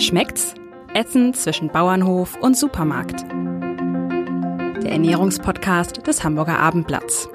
[0.00, 0.54] Schmeckt's?
[0.94, 3.22] Essen zwischen Bauernhof und Supermarkt.
[4.82, 7.28] Der Ernährungspodcast des Hamburger Abendblatts.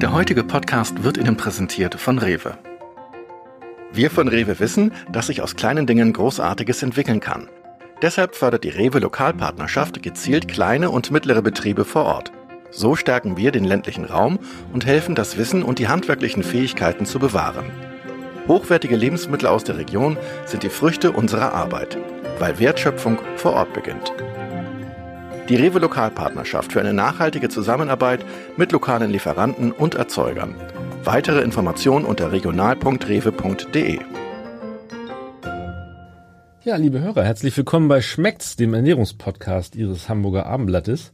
[0.00, 2.56] Der heutige Podcast wird Ihnen präsentiert von Rewe.
[3.92, 7.50] Wir von Rewe wissen, dass sich aus kleinen Dingen Großartiges entwickeln kann.
[8.00, 12.32] Deshalb fördert die Rewe Lokalpartnerschaft gezielt kleine und mittlere Betriebe vor Ort.
[12.70, 14.38] So stärken wir den ländlichen Raum
[14.72, 17.70] und helfen, das Wissen und die handwerklichen Fähigkeiten zu bewahren.
[18.48, 21.98] Hochwertige Lebensmittel aus der Region sind die Früchte unserer Arbeit,
[22.38, 24.12] weil Wertschöpfung vor Ort beginnt.
[25.48, 28.24] Die Rewe Lokalpartnerschaft für eine nachhaltige Zusammenarbeit
[28.56, 30.54] mit lokalen Lieferanten und Erzeugern.
[31.02, 33.98] Weitere Informationen unter regional.rewe.de.
[36.62, 41.12] Ja, liebe Hörer, herzlich willkommen bei Schmeckt's, dem Ernährungspodcast Ihres Hamburger Abendblattes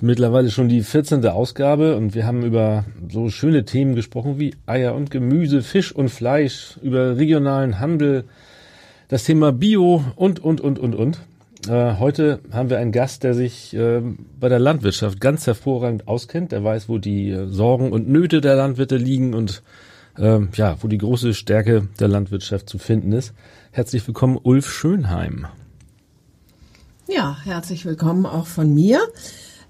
[0.00, 1.26] mittlerweile schon die 14.
[1.26, 6.08] Ausgabe und wir haben über so schöne Themen gesprochen wie Eier und Gemüse, Fisch und
[6.08, 8.24] Fleisch, über regionalen Handel,
[9.08, 11.20] das Thema Bio und, und, und, und, und.
[11.68, 14.00] Äh, heute haben wir einen Gast, der sich äh,
[14.40, 16.50] bei der Landwirtschaft ganz hervorragend auskennt.
[16.50, 19.62] Der weiß, wo die äh, Sorgen und Nöte der Landwirte liegen und
[20.18, 23.32] ähm, ja, wo die große Stärke der Landwirtschaft zu finden ist.
[23.70, 25.46] Herzlich willkommen, Ulf Schönheim.
[27.08, 29.00] Ja, herzlich willkommen auch von mir.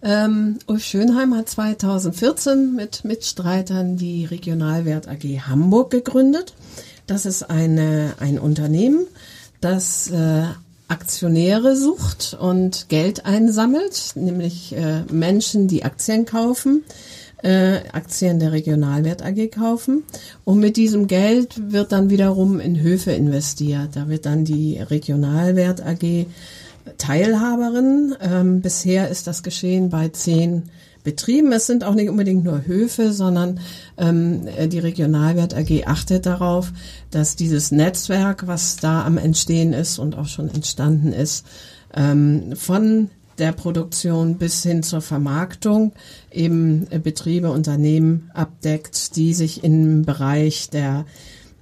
[0.02, 6.54] Ähm, Ulf Schönheim hat 2014 mit Mitstreitern die Regionalwert AG Hamburg gegründet.
[7.06, 9.06] Das ist eine, ein Unternehmen,
[9.60, 10.44] das äh,
[10.88, 16.84] Aktionäre sucht und Geld einsammelt, nämlich äh, Menschen, die Aktien kaufen,
[17.42, 20.02] äh, Aktien der Regionalwert AG kaufen.
[20.44, 23.90] Und mit diesem Geld wird dann wiederum in Höfe investiert.
[23.94, 26.26] Da wird dann die Regionalwert AG
[26.98, 28.14] Teilhaberin.
[28.20, 30.64] Ähm, bisher ist das geschehen bei zehn
[31.04, 31.50] Betrieben.
[31.50, 33.58] Es sind auch nicht unbedingt nur Höfe, sondern
[33.98, 36.72] ähm, die Regionalwert AG achtet darauf,
[37.10, 41.44] dass dieses Netzwerk, was da am Entstehen ist und auch schon entstanden ist,
[41.94, 45.92] ähm, von der Produktion bis hin zur Vermarktung
[46.30, 51.06] eben Betriebe, Unternehmen abdeckt, die sich im Bereich der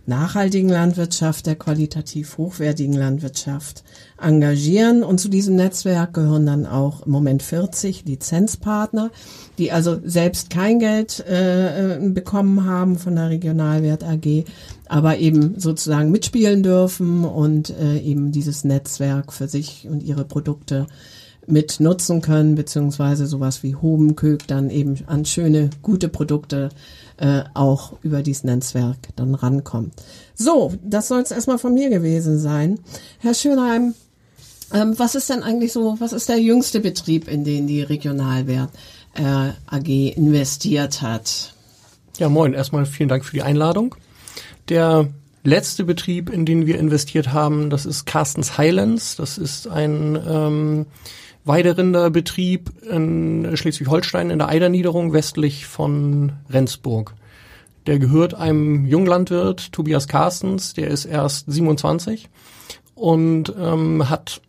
[0.06, 3.84] nachhaltigen Landwirtschaft, der qualitativ hochwertigen Landwirtschaft
[4.22, 5.02] engagieren.
[5.02, 9.10] Und zu diesem Netzwerk gehören dann auch im Moment 40 Lizenzpartner,
[9.58, 14.44] die also selbst kein Geld äh, bekommen haben von der Regionalwert AG,
[14.88, 20.86] aber eben sozusagen mitspielen dürfen und äh, eben dieses Netzwerk für sich und ihre Produkte
[21.46, 26.70] mit nutzen können, beziehungsweise sowas wie Hobenkök dann eben an schöne, gute Produkte
[27.16, 29.94] äh, auch über dieses Netzwerk dann rankommt.
[30.34, 32.78] So, das soll es erstmal von mir gewesen sein.
[33.18, 33.94] Herr Schönheim,
[34.72, 38.70] ähm, was ist denn eigentlich so, was ist der jüngste Betrieb, in den die Regionalwert
[39.14, 41.54] äh, AG investiert hat?
[42.18, 42.54] Ja, moin.
[42.54, 43.94] Erstmal vielen Dank für die Einladung.
[44.68, 45.08] Der
[45.42, 49.16] letzte Betrieb, in den wir investiert haben, das ist Carstens Highlands.
[49.16, 50.86] Das ist ein ähm,
[51.44, 57.14] Weiderinderbetrieb in Schleswig-Holstein in der Eiderniederung westlich von Rendsburg.
[57.86, 62.28] Der gehört einem Junglandwirt, Tobias Carstens, der ist erst 27
[62.94, 64.42] und ähm, hat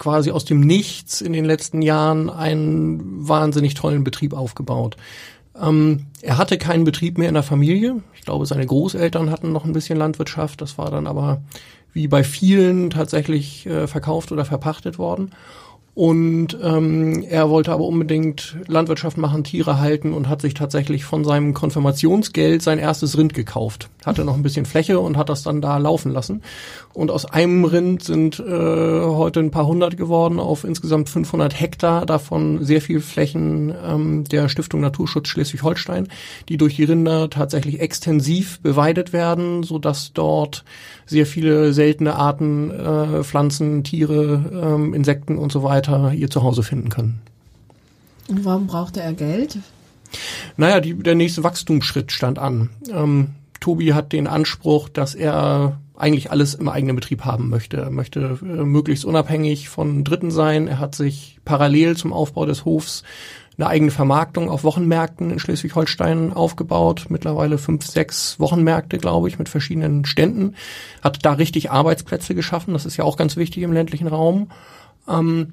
[0.00, 4.96] quasi aus dem Nichts in den letzten Jahren einen wahnsinnig tollen Betrieb aufgebaut.
[5.60, 8.02] Ähm, er hatte keinen Betrieb mehr in der Familie.
[8.14, 10.60] Ich glaube, seine Großeltern hatten noch ein bisschen Landwirtschaft.
[10.62, 11.42] Das war dann aber
[11.92, 15.32] wie bei vielen tatsächlich äh, verkauft oder verpachtet worden.
[15.94, 21.24] Und ähm, er wollte aber unbedingt Landwirtschaft machen, Tiere halten und hat sich tatsächlich von
[21.24, 23.90] seinem Konfirmationsgeld sein erstes Rind gekauft.
[24.06, 26.42] Hatte noch ein bisschen Fläche und hat das dann da laufen lassen.
[26.92, 32.06] Und aus einem Rind sind äh, heute ein paar hundert geworden auf insgesamt 500 Hektar,
[32.06, 36.06] davon sehr viel Flächen ähm, der Stiftung Naturschutz Schleswig-Holstein,
[36.48, 40.64] die durch die Rinder tatsächlich extensiv beweidet werden, so dass dort
[41.10, 46.88] sehr viele seltene Arten, äh, Pflanzen, Tiere, ähm, Insekten und so weiter ihr Zuhause finden
[46.88, 47.20] können.
[48.28, 49.58] Und warum brauchte er Geld?
[50.56, 52.70] Naja, die, der nächste Wachstumsschritt stand an.
[52.92, 57.78] Ähm, Tobi hat den Anspruch, dass er eigentlich alles im eigenen Betrieb haben möchte.
[57.78, 60.68] Er möchte äh, möglichst unabhängig von Dritten sein.
[60.68, 63.02] Er hat sich parallel zum Aufbau des Hofs
[63.60, 67.06] eine eigene Vermarktung auf Wochenmärkten in Schleswig-Holstein aufgebaut.
[67.10, 70.54] Mittlerweile fünf, sechs Wochenmärkte, glaube ich, mit verschiedenen Ständen.
[71.02, 72.72] Hat da richtig Arbeitsplätze geschaffen.
[72.72, 74.50] Das ist ja auch ganz wichtig im ländlichen Raum.
[75.08, 75.52] Ähm,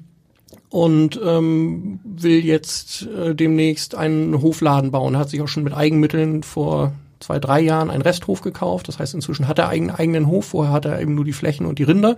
[0.70, 5.18] und ähm, will jetzt äh, demnächst einen Hofladen bauen.
[5.18, 8.88] Hat sich auch schon mit Eigenmitteln vor zwei, drei Jahren einen Resthof gekauft.
[8.88, 10.46] Das heißt, inzwischen hat er einen eigenen Hof.
[10.46, 12.16] Vorher hat er eben nur die Flächen und die Rinder,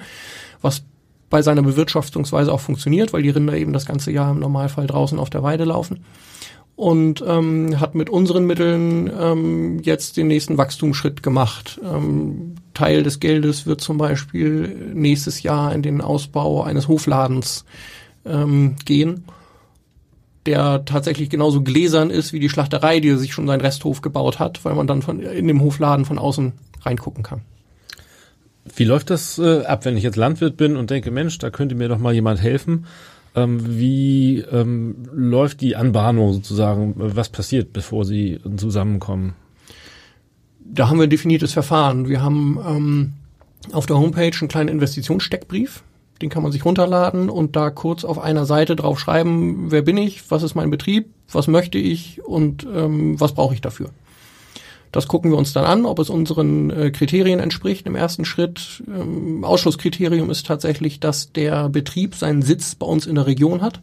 [0.63, 0.85] was
[1.31, 5.19] bei seiner Bewirtschaftungsweise auch funktioniert, weil die Rinder eben das ganze Jahr im Normalfall draußen
[5.19, 6.05] auf der Weide laufen.
[6.81, 11.79] und ähm, hat mit unseren Mitteln ähm, jetzt den nächsten Wachstumsschritt gemacht.
[11.85, 17.67] Ähm, Teil des Geldes wird zum Beispiel nächstes Jahr in den Ausbau eines Hofladens
[18.25, 19.25] ähm, gehen,
[20.47, 24.65] der tatsächlich genauso gläsern ist wie die Schlachterei, die sich schon seinen Resthof gebaut hat,
[24.65, 27.43] weil man dann von in dem Hofladen von außen reingucken kann.
[28.77, 31.75] Wie läuft das äh, ab, wenn ich jetzt Landwirt bin und denke, Mensch, da könnte
[31.75, 32.87] mir doch mal jemand helfen?
[33.35, 36.95] Ähm, wie ähm, läuft die Anbahnung sozusagen?
[36.97, 39.35] Was passiert, bevor sie zusammenkommen?
[40.59, 42.09] Da haben wir ein definiertes Verfahren.
[42.09, 43.13] Wir haben ähm,
[43.73, 45.83] auf der Homepage einen kleinen Investitionssteckbrief.
[46.23, 49.97] Den kann man sich runterladen und da kurz auf einer Seite drauf schreiben, wer bin
[49.97, 53.91] ich, was ist mein Betrieb, was möchte ich und ähm, was brauche ich dafür.
[54.93, 57.87] Das gucken wir uns dann an, ob es unseren äh, Kriterien entspricht.
[57.87, 63.15] Im ersten Schritt ähm, Ausschlusskriterium ist tatsächlich, dass der Betrieb seinen Sitz bei uns in
[63.15, 63.81] der Region hat.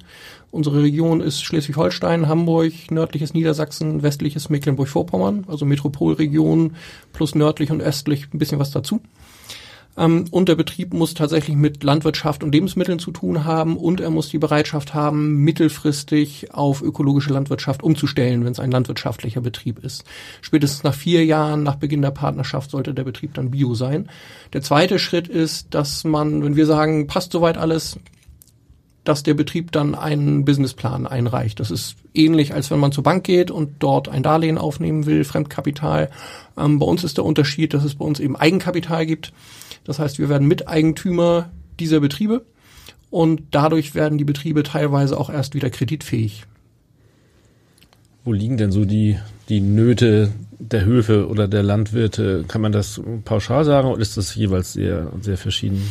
[0.51, 6.75] Unsere Region ist Schleswig-Holstein, Hamburg, nördliches Niedersachsen, westliches Mecklenburg-Vorpommern, also Metropolregion
[7.13, 9.01] plus nördlich und östlich ein bisschen was dazu.
[9.97, 14.09] Ähm, und der Betrieb muss tatsächlich mit Landwirtschaft und Lebensmitteln zu tun haben und er
[14.09, 20.03] muss die Bereitschaft haben, mittelfristig auf ökologische Landwirtschaft umzustellen, wenn es ein landwirtschaftlicher Betrieb ist.
[20.41, 24.09] Spätestens nach vier Jahren nach Beginn der Partnerschaft sollte der Betrieb dann bio sein.
[24.53, 27.99] Der zweite Schritt ist, dass man, wenn wir sagen, passt soweit alles,
[29.07, 31.61] dass der Betrieb dann einen Businessplan einreicht.
[31.61, 35.23] Das ist ähnlich, als wenn man zur Bank geht und dort ein Darlehen aufnehmen will,
[35.23, 36.09] Fremdkapital.
[36.57, 39.31] Ähm, bei uns ist der Unterschied, dass es bei uns eben Eigenkapital gibt.
[39.87, 41.49] Das heißt, wir werden Miteigentümer
[41.79, 42.45] dieser Betriebe
[43.09, 46.43] und dadurch werden die Betriebe teilweise auch erst wieder kreditfähig.
[48.25, 49.17] Wo liegen denn so die,
[49.47, 52.43] die Nöte der Höfe oder der Landwirte?
[52.49, 55.81] Kann man das pauschal sagen oder ist das jeweils sehr, sehr verschieden?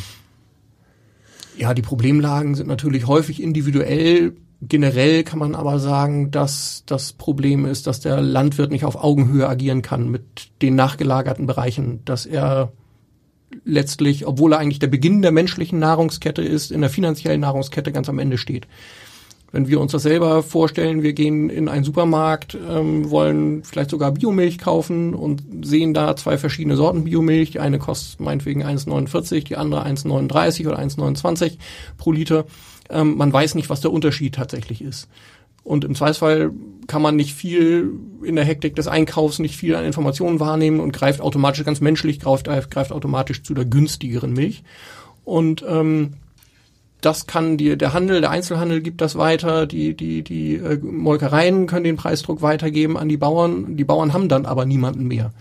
[1.56, 4.36] Ja, die Problemlagen sind natürlich häufig individuell.
[4.60, 9.48] Generell kann man aber sagen, dass das Problem ist, dass der Landwirt nicht auf Augenhöhe
[9.48, 12.72] agieren kann mit den nachgelagerten Bereichen, dass er
[13.64, 18.08] letztlich, obwohl er eigentlich der Beginn der menschlichen Nahrungskette ist, in der finanziellen Nahrungskette ganz
[18.08, 18.66] am Ende steht.
[19.52, 24.12] Wenn wir uns das selber vorstellen, wir gehen in einen Supermarkt, ähm, wollen vielleicht sogar
[24.12, 27.52] Biomilch kaufen und sehen da zwei verschiedene Sorten Biomilch.
[27.52, 31.58] Die eine kostet meinetwegen 1,49, die andere 1,39 oder 1,29
[31.96, 32.44] pro Liter.
[32.90, 35.08] Ähm, man weiß nicht, was der Unterschied tatsächlich ist.
[35.66, 36.52] Und im Zweifelsfall
[36.86, 37.90] kann man nicht viel
[38.22, 42.20] in der Hektik des Einkaufs nicht viel an Informationen wahrnehmen und greift automatisch ganz menschlich,
[42.20, 44.62] greift, greift automatisch zu der günstigeren Milch.
[45.24, 46.12] Und ähm,
[47.00, 51.66] das kann die, der Handel, der Einzelhandel gibt das weiter, die, die, die äh, Molkereien
[51.66, 53.76] können den Preisdruck weitergeben an die Bauern.
[53.76, 55.32] Die Bauern haben dann aber niemanden mehr.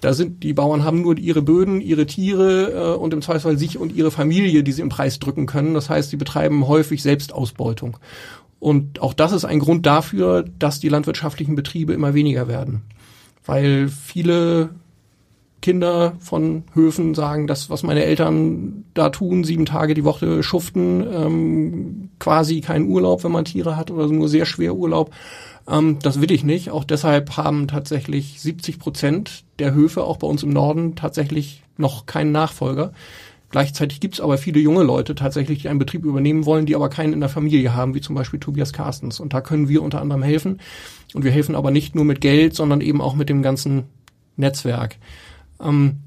[0.00, 3.78] Da sind die Bauern haben nur ihre Böden, ihre Tiere äh, und im Zweifelsfall sich
[3.78, 5.74] und ihre Familie, die sie im Preis drücken können.
[5.74, 7.96] Das heißt, sie betreiben häufig Selbstausbeutung.
[8.58, 12.82] Und auch das ist ein Grund dafür, dass die landwirtschaftlichen Betriebe immer weniger werden.
[13.44, 14.70] Weil viele
[15.62, 21.04] Kinder von Höfen sagen, das, was meine Eltern da tun, sieben Tage die Woche schuften,
[21.12, 25.10] ähm, quasi kein Urlaub, wenn man Tiere hat oder nur sehr schwer Urlaub.
[25.68, 26.70] Ähm, das will ich nicht.
[26.70, 32.06] Auch deshalb haben tatsächlich 70 Prozent der Höfe, auch bei uns im Norden, tatsächlich noch
[32.06, 32.92] keinen Nachfolger.
[33.50, 36.88] Gleichzeitig gibt es aber viele junge Leute tatsächlich, die einen Betrieb übernehmen wollen, die aber
[36.88, 39.20] keinen in der Familie haben, wie zum Beispiel Tobias Carstens.
[39.20, 40.60] Und da können wir unter anderem helfen.
[41.14, 43.84] Und wir helfen aber nicht nur mit Geld, sondern eben auch mit dem ganzen
[44.36, 44.96] Netzwerk.
[45.62, 45.98] Ähm,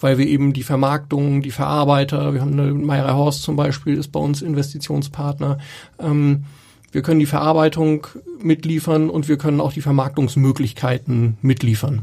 [0.00, 4.12] weil wir eben die Vermarktung, die Verarbeiter, wir haben eine Meyer Horst zum Beispiel, ist
[4.12, 5.58] bei uns Investitionspartner.
[5.98, 6.44] Ähm,
[6.92, 8.06] wir können die Verarbeitung
[8.42, 12.02] mitliefern und wir können auch die Vermarktungsmöglichkeiten mitliefern.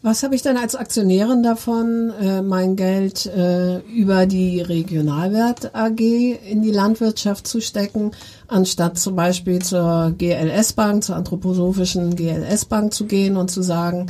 [0.00, 5.98] Was habe ich dann als Aktionärin davon, äh, mein Geld äh, über die Regionalwert AG
[5.98, 8.12] in die Landwirtschaft zu stecken,
[8.46, 14.06] anstatt zum Beispiel zur GLS Bank, zur anthroposophischen GLS Bank zu gehen und zu sagen,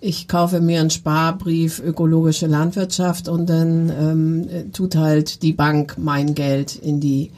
[0.00, 6.34] ich kaufe mir einen Sparbrief ökologische Landwirtschaft und dann ähm, tut halt die Bank mein
[6.34, 7.30] Geld in die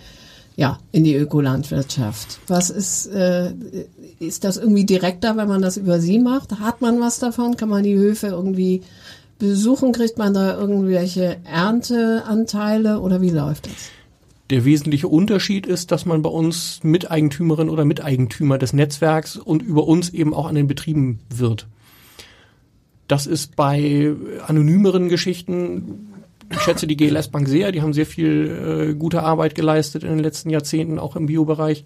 [0.56, 2.38] ja in die Ökolandwirtschaft.
[2.46, 3.52] Was ist äh,
[4.18, 6.60] ist das irgendwie direkter, wenn man das über Sie macht?
[6.60, 7.56] Hat man was davon?
[7.56, 8.82] Kann man die Höfe irgendwie
[9.38, 9.92] besuchen?
[9.92, 13.90] Kriegt man da irgendwelche Ernteanteile oder wie läuft das?
[14.50, 19.86] Der wesentliche Unterschied ist, dass man bei uns Miteigentümerin oder Miteigentümer des Netzwerks und über
[19.86, 21.66] uns eben auch an den Betrieben wird.
[23.08, 24.14] Das ist bei
[24.46, 26.10] anonymeren Geschichten
[26.50, 30.10] ich schätze die GLS Bank sehr, die haben sehr viel äh, gute Arbeit geleistet in
[30.10, 31.84] den letzten Jahrzehnten, auch im Biobereich.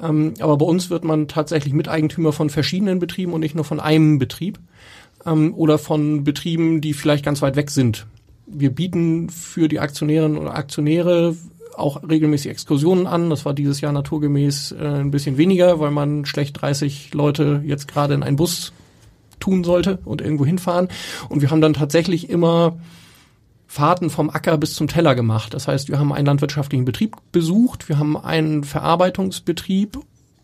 [0.00, 3.80] Ähm, aber bei uns wird man tatsächlich Miteigentümer von verschiedenen Betrieben und nicht nur von
[3.80, 4.58] einem Betrieb
[5.26, 8.06] ähm, oder von Betrieben, die vielleicht ganz weit weg sind.
[8.46, 11.36] Wir bieten für die Aktionärinnen oder Aktionäre
[11.76, 13.30] auch regelmäßig Exkursionen an.
[13.30, 17.88] Das war dieses Jahr naturgemäß äh, ein bisschen weniger, weil man schlecht 30 Leute jetzt
[17.88, 18.72] gerade in einen Bus
[19.38, 20.88] tun sollte und irgendwo hinfahren.
[21.28, 22.78] Und wir haben dann tatsächlich immer
[23.70, 25.52] Fahrten vom Acker bis zum Teller gemacht.
[25.52, 29.98] Das heißt, wir haben einen landwirtschaftlichen Betrieb besucht, wir haben einen Verarbeitungsbetrieb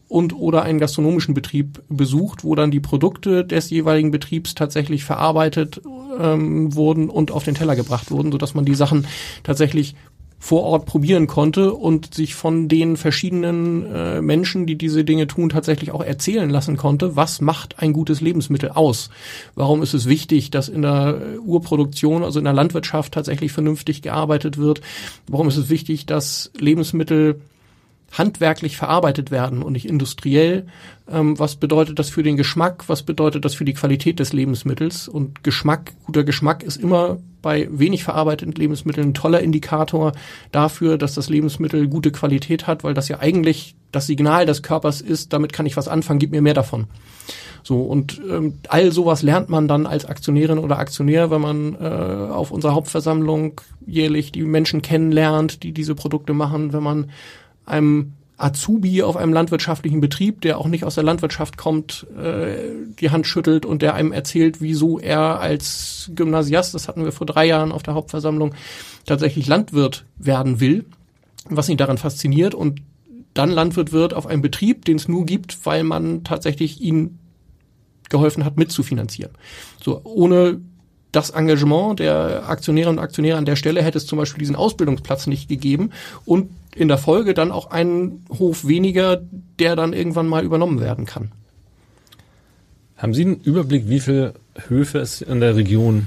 [0.08, 5.80] und oder einen gastronomischen Betrieb besucht, wo dann die Produkte des jeweiligen Betriebs tatsächlich verarbeitet
[6.20, 9.06] ähm, wurden und auf den Teller gebracht wurden, so dass man die Sachen
[9.42, 9.96] tatsächlich
[10.44, 15.48] vor Ort probieren konnte und sich von den verschiedenen äh, Menschen, die diese Dinge tun,
[15.48, 19.08] tatsächlich auch erzählen lassen konnte, was macht ein gutes Lebensmittel aus?
[19.54, 24.58] Warum ist es wichtig, dass in der Urproduktion, also in der Landwirtschaft tatsächlich vernünftig gearbeitet
[24.58, 24.82] wird?
[25.28, 27.40] Warum ist es wichtig, dass Lebensmittel
[28.14, 30.66] handwerklich verarbeitet werden und nicht industriell.
[31.10, 32.84] Ähm, was bedeutet das für den Geschmack?
[32.88, 35.08] Was bedeutet das für die Qualität des Lebensmittels?
[35.08, 40.12] Und Geschmack, guter Geschmack ist immer bei wenig verarbeiteten Lebensmitteln ein toller Indikator
[40.50, 45.00] dafür, dass das Lebensmittel gute Qualität hat, weil das ja eigentlich das Signal des Körpers
[45.00, 46.86] ist, damit kann ich was anfangen, gib mir mehr davon.
[47.62, 52.32] So, und ähm, all sowas lernt man dann als Aktionärin oder Aktionär, wenn man äh,
[52.32, 57.10] auf unserer Hauptversammlung jährlich die Menschen kennenlernt, die diese Produkte machen, wenn man
[57.66, 62.56] einem Azubi auf einem landwirtschaftlichen Betrieb, der auch nicht aus der Landwirtschaft kommt, äh,
[62.98, 67.26] die Hand schüttelt und der einem erzählt, wieso er als Gymnasiast, das hatten wir vor
[67.26, 68.54] drei Jahren auf der Hauptversammlung,
[69.06, 70.84] tatsächlich Landwirt werden will,
[71.48, 72.80] was ihn daran fasziniert und
[73.34, 77.18] dann Landwirt wird auf einem Betrieb, den es nur gibt, weil man tatsächlich ihn
[78.08, 79.32] geholfen hat, mitzufinanzieren.
[79.82, 80.60] So ohne
[81.14, 85.26] das Engagement der Aktionäre und Aktionäre an der Stelle hätte es zum Beispiel diesen Ausbildungsplatz
[85.26, 85.90] nicht gegeben
[86.24, 89.22] und in der Folge dann auch einen Hof weniger,
[89.58, 91.32] der dann irgendwann mal übernommen werden kann.
[92.96, 94.34] Haben Sie einen Überblick, wie viele
[94.68, 96.06] Höfe es in der Region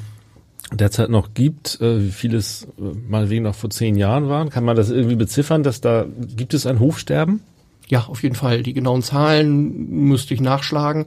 [0.72, 4.50] derzeit noch gibt, äh, wie viele es äh, mal wegen noch vor zehn Jahren waren?
[4.50, 6.06] Kann man das irgendwie beziffern, dass da
[6.36, 7.42] gibt es ein Hofsterben?
[7.88, 8.64] Ja, auf jeden Fall.
[8.64, 11.06] Die genauen Zahlen müsste ich nachschlagen,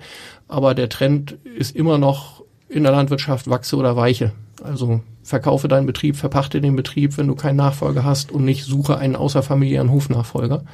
[0.49, 4.33] aber der Trend ist immer noch in der Landwirtschaft wachse oder weiche.
[4.63, 8.99] Also verkaufe deinen Betrieb, verpachte den Betrieb, wenn du keinen Nachfolger hast und nicht suche
[8.99, 10.65] einen außerfamiliären Hofnachfolger.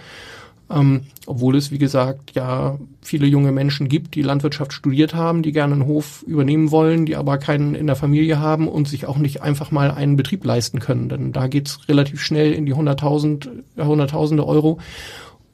[0.68, 5.52] Ähm, obwohl es, wie gesagt, ja viele junge Menschen gibt, die Landwirtschaft studiert haben, die
[5.52, 9.16] gerne einen Hof übernehmen wollen, die aber keinen in der Familie haben und sich auch
[9.16, 11.08] nicht einfach mal einen Betrieb leisten können.
[11.08, 14.78] Denn da geht's relativ schnell in die 100.000, Hunderttausende Euro.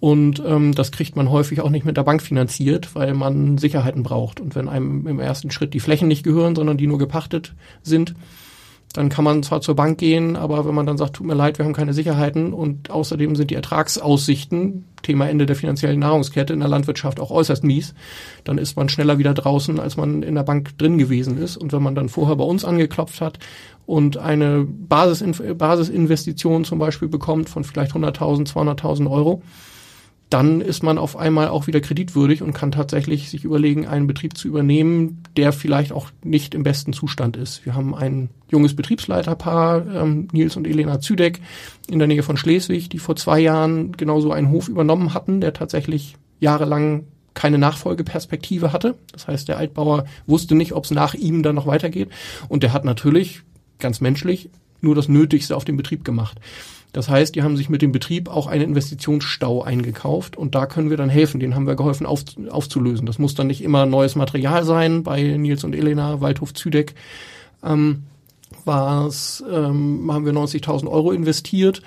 [0.02, 4.02] Und ähm, das kriegt man häufig auch nicht mit der Bank finanziert, weil man Sicherheiten
[4.02, 4.40] braucht.
[4.40, 7.54] Und wenn einem im ersten Schritt die Flächen nicht gehören, sondern die nur gepachtet
[7.84, 8.16] sind,
[8.92, 11.58] dann kann man zwar zur Bank gehen, aber wenn man dann sagt, tut mir leid,
[11.58, 16.58] wir haben keine Sicherheiten und außerdem sind die Ertragsaussichten, Thema Ende der finanziellen Nahrungskette in
[16.58, 17.94] der Landwirtschaft auch äußerst mies,
[18.42, 21.56] dann ist man schneller wieder draußen, als man in der Bank drin gewesen ist.
[21.56, 23.38] Und wenn man dann vorher bei uns angeklopft hat
[23.86, 29.42] und eine Basis, Basisinvestition zum Beispiel bekommt von vielleicht 100.000, 200.000 Euro,
[30.32, 34.38] dann ist man auf einmal auch wieder kreditwürdig und kann tatsächlich sich überlegen, einen Betrieb
[34.38, 37.66] zu übernehmen, der vielleicht auch nicht im besten Zustand ist.
[37.66, 41.40] Wir haben ein junges Betriebsleiterpaar, ähm, Nils und Elena Züdeck,
[41.86, 45.52] in der Nähe von Schleswig, die vor zwei Jahren genauso einen Hof übernommen hatten, der
[45.52, 48.94] tatsächlich jahrelang keine Nachfolgeperspektive hatte.
[49.12, 52.08] Das heißt, der Altbauer wusste nicht, ob es nach ihm dann noch weitergeht.
[52.48, 53.42] Und der hat natürlich,
[53.78, 54.48] ganz menschlich,
[54.80, 56.40] nur das Nötigste auf dem Betrieb gemacht.
[56.92, 60.90] Das heißt, die haben sich mit dem Betrieb auch einen Investitionsstau eingekauft und da können
[60.90, 61.40] wir dann helfen.
[61.40, 63.06] Den haben wir geholfen auf, aufzulösen.
[63.06, 65.02] Das muss dann nicht immer neues Material sein.
[65.02, 66.94] Bei Nils und Elena, Waldhof Züdeck,
[67.64, 68.02] ähm,
[68.64, 71.82] war's, ähm, haben wir 90.000 Euro investiert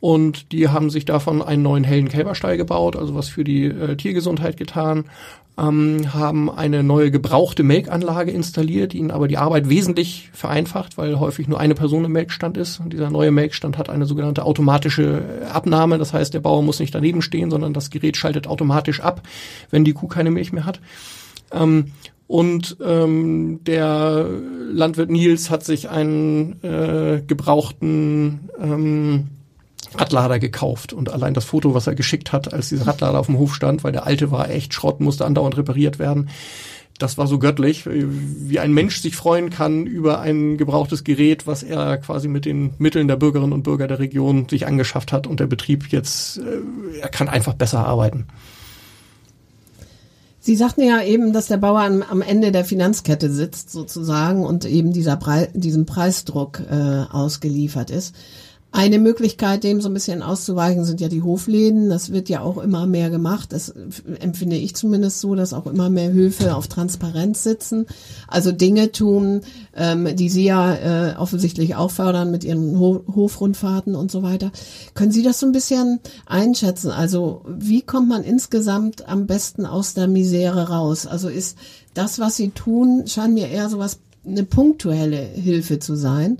[0.00, 3.96] und die haben sich davon einen neuen hellen Kälberstall gebaut, also was für die äh,
[3.96, 5.04] Tiergesundheit getan
[5.58, 11.20] ähm, haben eine neue gebrauchte Melkanlage installiert, die ihnen aber die Arbeit wesentlich vereinfacht, weil
[11.20, 12.80] häufig nur eine Person im Melkstand ist.
[12.80, 15.98] Und dieser neue Melkstand hat eine sogenannte automatische Abnahme.
[15.98, 19.22] Das heißt, der Bauer muss nicht daneben stehen, sondern das Gerät schaltet automatisch ab,
[19.70, 20.80] wenn die Kuh keine Milch mehr hat.
[21.52, 21.92] Ähm,
[22.26, 24.26] und ähm, der
[24.72, 29.26] Landwirt Nils hat sich einen äh, gebrauchten ähm,
[29.94, 33.38] Radlader gekauft und allein das Foto, was er geschickt hat, als dieser Radlader auf dem
[33.38, 36.28] Hof stand, weil der alte war echt Schrott, musste andauernd repariert werden.
[36.98, 41.62] Das war so göttlich, wie ein Mensch sich freuen kann über ein gebrauchtes Gerät, was
[41.62, 45.40] er quasi mit den Mitteln der Bürgerinnen und Bürger der Region sich angeschafft hat und
[45.40, 48.26] der Betrieb jetzt, äh, er kann einfach besser arbeiten.
[50.44, 54.64] Sie sagten ja eben, dass der Bauer am, am Ende der Finanzkette sitzt sozusagen und
[54.64, 58.14] eben dieser Pre diesem Preisdruck äh, ausgeliefert ist.
[58.74, 61.90] Eine Möglichkeit, dem so ein bisschen auszuweichen, sind ja die Hofläden.
[61.90, 63.52] Das wird ja auch immer mehr gemacht.
[63.52, 67.84] Das empfinde ich zumindest so, dass auch immer mehr Höfe auf Transparenz sitzen.
[68.28, 69.42] Also Dinge tun,
[69.76, 74.50] ähm, die Sie ja äh, offensichtlich auch fördern mit Ihren Ho Hofrundfahrten und so weiter.
[74.94, 76.90] Können Sie das so ein bisschen einschätzen?
[76.90, 81.06] Also wie kommt man insgesamt am besten aus der Misere raus?
[81.06, 81.58] Also ist
[81.92, 86.38] das, was Sie tun, scheint mir eher so was eine punktuelle Hilfe zu sein.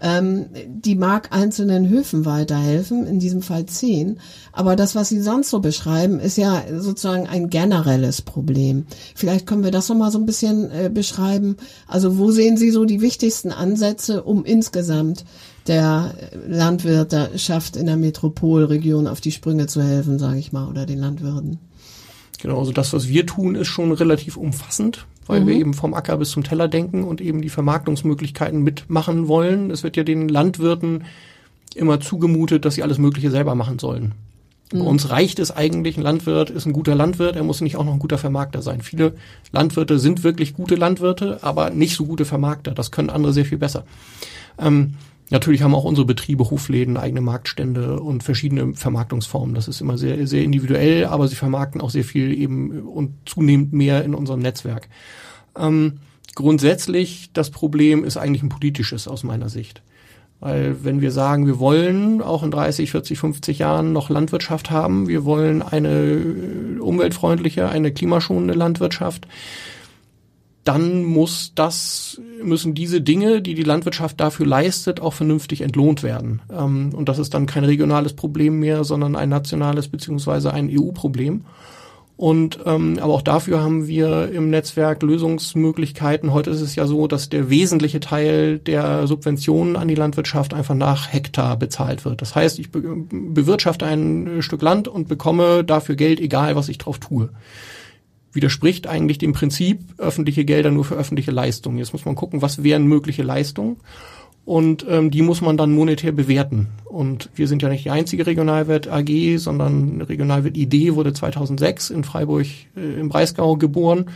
[0.00, 4.18] Ähm, die mag einzelnen Höfen weiterhelfen, in diesem Fall zehn.
[4.52, 8.86] Aber das, was Sie sonst so beschreiben, ist ja sozusagen ein generelles Problem.
[9.14, 11.56] Vielleicht können wir das noch mal so ein bisschen äh, beschreiben.
[11.86, 15.24] Also wo sehen Sie so die wichtigsten Ansätze, um insgesamt
[15.66, 16.14] der
[16.46, 21.58] Landwirtschaft in der Metropolregion auf die Sprünge zu helfen, sage ich mal, oder den Landwirten?
[22.40, 25.46] Genau, also das, was wir tun, ist schon relativ umfassend weil mhm.
[25.46, 29.70] wir eben vom Acker bis zum Teller denken und eben die Vermarktungsmöglichkeiten mitmachen wollen.
[29.70, 31.04] Es wird ja den Landwirten
[31.74, 34.12] immer zugemutet, dass sie alles Mögliche selber machen sollen.
[34.72, 34.78] Mhm.
[34.78, 37.84] Bei uns reicht es eigentlich, ein Landwirt ist ein guter Landwirt, er muss nicht auch
[37.84, 38.80] noch ein guter Vermarkter sein.
[38.80, 39.14] Viele
[39.52, 42.72] Landwirte sind wirklich gute Landwirte, aber nicht so gute Vermarkter.
[42.72, 43.84] Das können andere sehr viel besser.
[44.58, 44.94] Ähm,
[45.34, 49.52] Natürlich haben auch unsere Betriebe, Hofläden, eigene Marktstände und verschiedene Vermarktungsformen.
[49.52, 53.72] Das ist immer sehr, sehr individuell, aber sie vermarkten auch sehr viel eben und zunehmend
[53.72, 54.88] mehr in unserem Netzwerk.
[55.58, 55.94] Ähm,
[56.36, 59.82] grundsätzlich, das Problem ist eigentlich ein politisches aus meiner Sicht.
[60.38, 65.08] Weil wenn wir sagen, wir wollen auch in 30, 40, 50 Jahren noch Landwirtschaft haben,
[65.08, 69.26] wir wollen eine umweltfreundliche, eine klimaschonende Landwirtschaft,
[70.64, 76.40] dann muss das, müssen diese Dinge, die die Landwirtschaft dafür leistet, auch vernünftig entlohnt werden.
[76.50, 81.44] Ähm, und das ist dann kein regionales Problem mehr, sondern ein nationales beziehungsweise ein EU-Problem.
[82.16, 86.32] Und ähm, aber auch dafür haben wir im Netzwerk Lösungsmöglichkeiten.
[86.32, 90.76] Heute ist es ja so, dass der wesentliche Teil der Subventionen an die Landwirtschaft einfach
[90.76, 92.22] nach Hektar bezahlt wird.
[92.22, 92.80] Das heißt, ich be
[93.10, 97.30] bewirtschafte ein Stück Land und bekomme dafür Geld, egal was ich drauf tue
[98.34, 101.78] widerspricht eigentlich dem Prinzip öffentliche Gelder nur für öffentliche Leistungen.
[101.78, 103.76] Jetzt muss man gucken, was wären mögliche Leistungen
[104.44, 106.68] und ähm, die muss man dann monetär bewerten.
[106.84, 112.04] Und wir sind ja nicht die einzige Regionalwert AG, sondern Regionalwert ID wurde 2006 in
[112.04, 114.06] Freiburg äh, im Breisgau geboren.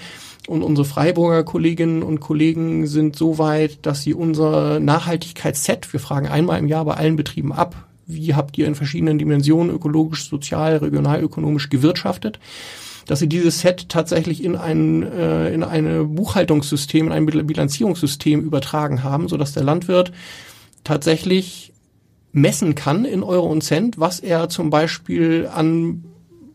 [0.46, 6.26] Und unsere Freiburger Kolleginnen und Kollegen sind so weit, dass sie unser Nachhaltigkeitsset, wir fragen
[6.26, 10.78] einmal im Jahr bei allen Betrieben ab, wie habt ihr in verschiedenen Dimensionen ökologisch, sozial,
[10.78, 12.38] regionalökonomisch gewirtschaftet,
[13.09, 19.03] dass sie dieses Set tatsächlich in ein äh, in eine Buchhaltungssystem, in ein Bilanzierungssystem übertragen
[19.03, 20.12] haben, so dass der Landwirt
[20.85, 21.73] tatsächlich
[22.33, 26.05] messen kann in Euro und Cent, was er zum Beispiel an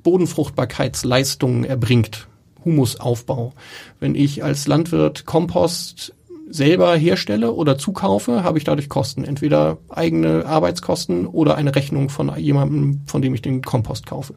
[0.04, 2.28] Bodenfruchtbarkeitsleistungen erbringt.
[2.64, 3.54] Humusaufbau.
[4.00, 6.14] Wenn ich als Landwirt Kompost
[6.50, 9.24] selber herstelle oder zukaufe, habe ich dadurch Kosten.
[9.24, 14.36] Entweder eigene Arbeitskosten oder eine Rechnung von jemandem, von dem ich den Kompost kaufe.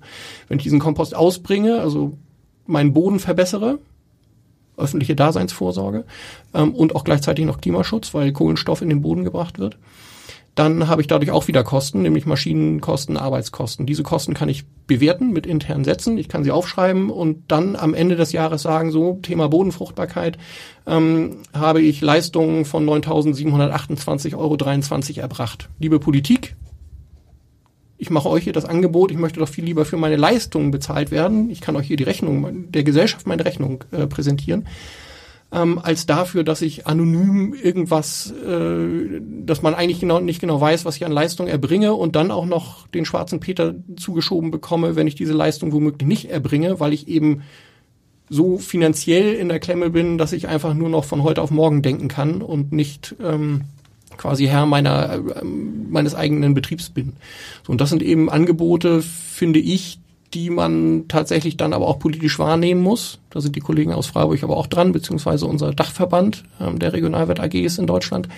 [0.48, 2.16] Wenn ich diesen Kompost ausbringe, also
[2.66, 3.78] meinen Boden verbessere,
[4.76, 6.04] öffentliche Daseinsvorsorge
[6.54, 9.78] ähm, und auch gleichzeitig noch Klimaschutz, weil Kohlenstoff in den Boden gebracht wird,
[10.56, 13.84] dann habe ich dadurch auch wieder Kosten, nämlich Maschinenkosten, Arbeitskosten.
[13.84, 17.92] Diese Kosten kann ich bewerten mit internen Sätzen, ich kann sie aufschreiben und dann am
[17.92, 20.38] Ende des Jahres sagen, so Thema Bodenfruchtbarkeit,
[20.86, 24.56] ähm, habe ich Leistungen von 9.728,23 Euro
[25.20, 25.68] erbracht.
[25.78, 26.56] Liebe Politik,
[27.98, 31.10] ich mache euch hier das Angebot, ich möchte doch viel lieber für meine Leistungen bezahlt
[31.10, 31.50] werden.
[31.50, 34.66] Ich kann euch hier die Rechnung der Gesellschaft meine Rechnung äh, präsentieren
[35.52, 40.84] ähm, als dafür, dass ich anonym irgendwas, äh, dass man eigentlich genau, nicht genau weiß,
[40.84, 45.06] was ich an Leistung erbringe und dann auch noch den schwarzen Peter zugeschoben bekomme, wenn
[45.06, 47.42] ich diese Leistung womöglich nicht erbringe, weil ich eben
[48.28, 51.82] so finanziell in der Klemme bin, dass ich einfach nur noch von heute auf morgen
[51.82, 53.62] denken kann und nicht ähm,
[54.16, 57.12] quasi Herr meiner äh, meines eigenen Betriebs bin.
[57.64, 60.00] So, und das sind eben Angebote, finde ich,
[60.36, 63.18] die man tatsächlich dann aber auch politisch wahrnehmen muss.
[63.30, 67.40] Da sind die Kollegen aus Freiburg aber auch dran, beziehungsweise unser Dachverband ähm, der Regionalwert
[67.40, 68.28] AGs in Deutschland,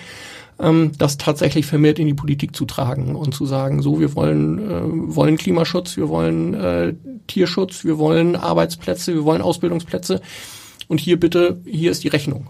[0.61, 4.59] ähm, das tatsächlich vermehrt in die Politik zu tragen und zu sagen, so, wir wollen,
[4.59, 6.93] äh, wollen Klimaschutz, wir wollen äh,
[7.27, 10.21] Tierschutz, wir wollen Arbeitsplätze, wir wollen Ausbildungsplätze
[10.87, 12.47] und hier bitte, hier ist die Rechnung.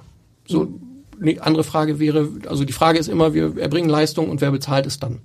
[0.48, 0.68] So,
[1.20, 4.86] eine andere Frage wäre, also die Frage ist immer, wir erbringen Leistung und wer bezahlt
[4.86, 5.22] es dann?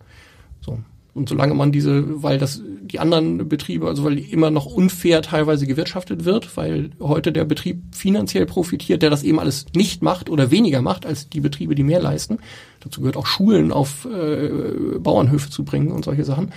[0.63, 0.79] So.
[1.13, 5.67] Und solange man diese, weil das die anderen Betriebe, also weil immer noch unfair teilweise
[5.67, 10.51] gewirtschaftet wird, weil heute der Betrieb finanziell profitiert, der das eben alles nicht macht oder
[10.51, 12.39] weniger macht als die Betriebe, die mehr leisten.
[12.81, 16.53] Dazu gehört auch Schulen auf äh, Bauernhöfe zu bringen und solche Sachen.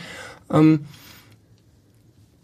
[0.52, 0.82] Ähm,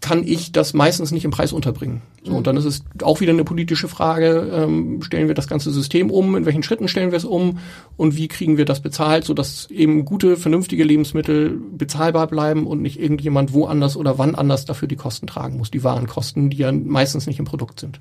[0.01, 2.01] kann ich das meistens nicht im Preis unterbringen.
[2.25, 5.71] So, und dann ist es auch wieder eine politische Frage, ähm, stellen wir das ganze
[5.71, 7.59] System um, in welchen Schritten stellen wir es um?
[7.97, 12.99] Und wie kriegen wir das bezahlt, sodass eben gute, vernünftige Lebensmittel bezahlbar bleiben und nicht
[12.99, 17.27] irgendjemand woanders oder wann anders dafür die Kosten tragen muss, die Warenkosten, die ja meistens
[17.27, 17.99] nicht im Produkt sind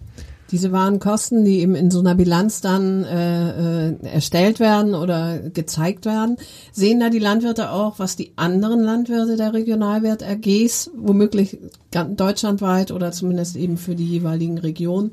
[0.53, 6.05] diese Warenkosten, die eben in so einer Bilanz dann äh, äh, erstellt werden oder gezeigt
[6.05, 6.37] werden,
[6.73, 11.59] sehen da die Landwirte auch, was die anderen Landwirte der Regionalwert AGs, womöglich
[11.91, 15.13] deutschlandweit oder zumindest eben für die jeweiligen Regionen,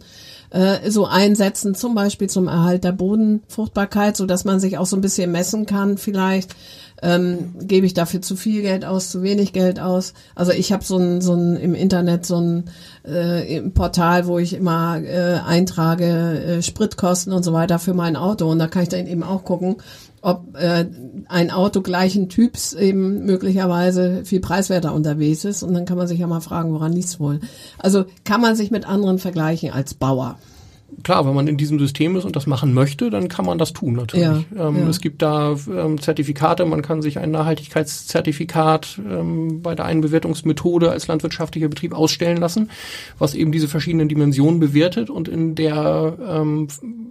[0.49, 4.97] äh, so einsetzen, zum Beispiel zum Erhalt der Bodenfruchtbarkeit, so dass man sich auch so
[4.97, 6.56] ein bisschen messen kann, vielleicht
[7.01, 10.13] ähm, gebe ich dafür zu viel Geld aus, zu wenig Geld aus.
[10.35, 12.65] Also ich habe so ein, so ein im Internet so ein
[13.03, 18.49] äh, Portal, wo ich immer äh, eintrage äh, Spritkosten und so weiter für mein Auto
[18.49, 19.77] und da kann ich dann eben auch gucken,
[20.21, 20.85] ob äh,
[21.27, 26.19] ein Auto gleichen Typs eben möglicherweise viel preiswerter unterwegs ist und dann kann man sich
[26.19, 27.39] ja mal fragen, woran liegt's wohl.
[27.77, 30.38] Also kann man sich mit anderen vergleichen als Bauer
[31.04, 33.73] klar, wenn man in diesem System ist und das machen möchte, dann kann man das
[33.73, 34.25] tun natürlich.
[34.25, 34.89] Ja, ähm, ja.
[34.89, 40.91] Es gibt da ähm, Zertifikate, man kann sich ein Nachhaltigkeitszertifikat ähm, bei der einen Bewertungsmethode
[40.91, 42.69] als landwirtschaftlicher Betrieb ausstellen lassen,
[43.17, 46.67] was eben diese verschiedenen Dimensionen bewertet und in der ähm,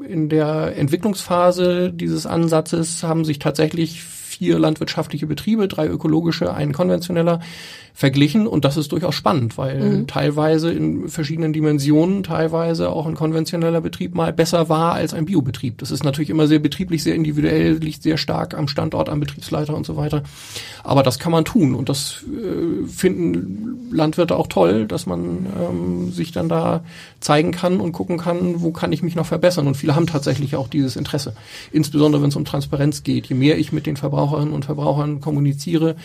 [0.08, 7.40] in der Entwicklungsphase dieses Ansatzes haben sich tatsächlich vier landwirtschaftliche Betriebe, drei ökologische, ein konventioneller,
[7.98, 10.06] verglichen und das ist durchaus spannend, weil mhm.
[10.06, 15.78] teilweise in verschiedenen Dimensionen, teilweise auch ein konventioneller Betrieb mal besser war als ein Biobetrieb.
[15.78, 19.74] Das ist natürlich immer sehr betrieblich, sehr individuell, liegt sehr stark am Standort, am Betriebsleiter
[19.74, 20.22] und so weiter.
[20.84, 26.12] Aber das kann man tun und das äh, finden Landwirte auch toll, dass man ähm,
[26.12, 26.84] sich dann da
[27.18, 29.66] zeigen kann und gucken kann, wo kann ich mich noch verbessern.
[29.66, 31.34] Und viele haben tatsächlich auch dieses Interesse.
[31.72, 33.26] Insbesondere wenn es um Transparenz geht.
[33.26, 35.96] Je mehr ich mit den Verbraucherinnen und Verbrauchern kommuniziere,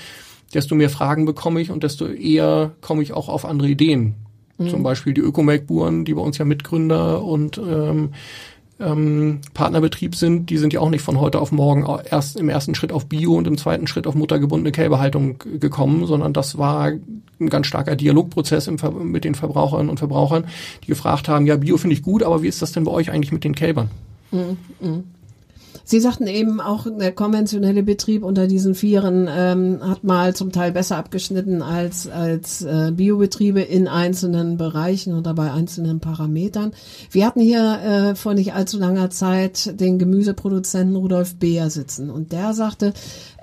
[0.53, 4.15] desto mehr Fragen bekomme ich und desto eher komme ich auch auf andere Ideen.
[4.57, 4.69] Mhm.
[4.69, 8.09] Zum Beispiel die Ökomelkburen, die bei uns ja Mitgründer und ähm,
[8.79, 12.75] ähm, Partnerbetrieb sind, die sind ja auch nicht von heute auf morgen erst im ersten
[12.75, 16.91] Schritt auf Bio und im zweiten Schritt auf muttergebundene Kälberhaltung gekommen, sondern das war
[17.39, 20.45] ein ganz starker Dialogprozess im, mit den Verbraucherinnen und Verbrauchern,
[20.83, 23.11] die gefragt haben, ja, Bio finde ich gut, aber wie ist das denn bei euch
[23.11, 23.89] eigentlich mit den Kälbern?
[24.31, 25.03] Mhm.
[25.85, 30.71] Sie sagten eben auch, der konventionelle Betrieb unter diesen Vieren ähm, hat mal zum Teil
[30.71, 36.71] besser abgeschnitten als, als äh, Biobetriebe in einzelnen Bereichen oder bei einzelnen Parametern.
[37.11, 42.31] Wir hatten hier äh, vor nicht allzu langer Zeit den Gemüseproduzenten Rudolf Beer sitzen und
[42.31, 42.93] der sagte,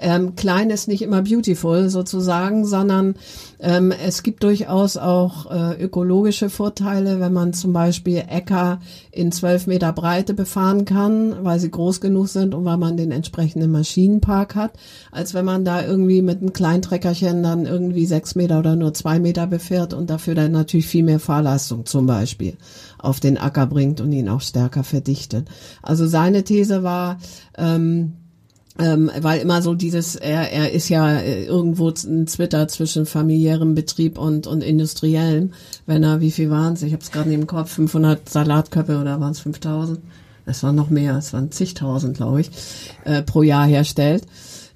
[0.00, 3.16] ähm, klein ist nicht immer beautiful sozusagen, sondern
[3.62, 8.80] ähm, es gibt durchaus auch äh, ökologische Vorteile, wenn man zum Beispiel Äcker
[9.12, 13.12] in zwölf Meter Breite befahren kann, weil sie groß genug sind und weil man den
[13.12, 14.72] entsprechenden Maschinenpark hat,
[15.12, 19.18] als wenn man da irgendwie mit einem Kleintreckerchen dann irgendwie sechs Meter oder nur zwei
[19.18, 22.56] Meter befährt und dafür dann natürlich viel mehr Fahrleistung zum Beispiel
[22.98, 25.48] auf den Acker bringt und ihn auch stärker verdichtet.
[25.82, 27.18] Also seine These war,
[27.58, 28.14] ähm,
[28.78, 33.74] ähm, weil immer so dieses, er, er ist ja äh, irgendwo ein Twitter zwischen familiärem
[33.74, 35.52] Betrieb und, und industriellem.
[35.86, 36.82] Wenn er, wie viel waren es?
[36.82, 39.98] Ich habe es gerade neben dem Kopf, 500 Salatköpfe oder waren es 5000?
[40.46, 42.50] Es waren noch mehr, es waren zigtausend, glaube ich,
[43.04, 44.24] äh, pro Jahr herstellt.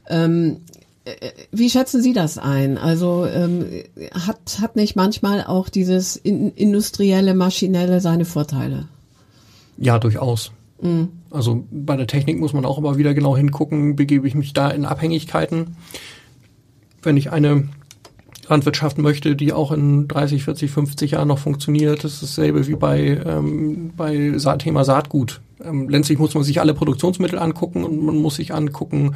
[0.09, 0.59] Ähm,
[1.05, 2.79] äh, wie schätzen Sie das ein?
[2.79, 3.67] Also ähm,
[4.13, 8.87] hat, hat nicht manchmal auch dieses in, industrielle, maschinelle seine Vorteile?
[9.79, 10.53] Ja, durchaus.
[10.81, 11.09] Mhm.
[11.35, 14.71] Also bei der Technik muss man auch immer wieder genau hingucken, begebe ich mich da
[14.71, 15.77] in Abhängigkeiten.
[17.03, 17.69] Wenn ich eine
[18.49, 22.77] Landwirtschaft möchte, die auch in 30, 40, 50 Jahren noch funktioniert, das ist dasselbe wie
[22.77, 25.41] bei, ähm, bei Sa Thema Saatgut.
[25.63, 29.15] Ähm, letztlich muss man sich alle Produktionsmittel angucken und man muss sich angucken,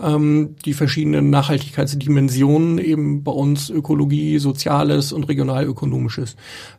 [0.00, 6.36] ähm, die verschiedenen Nachhaltigkeitsdimensionen, eben bei uns Ökologie, Soziales und Regionalökonomisches.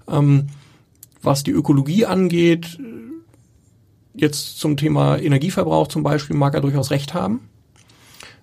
[0.10, 0.48] Ähm,
[1.22, 2.80] was die Ökologie angeht,
[4.20, 7.48] Jetzt zum Thema Energieverbrauch zum Beispiel mag er durchaus recht haben.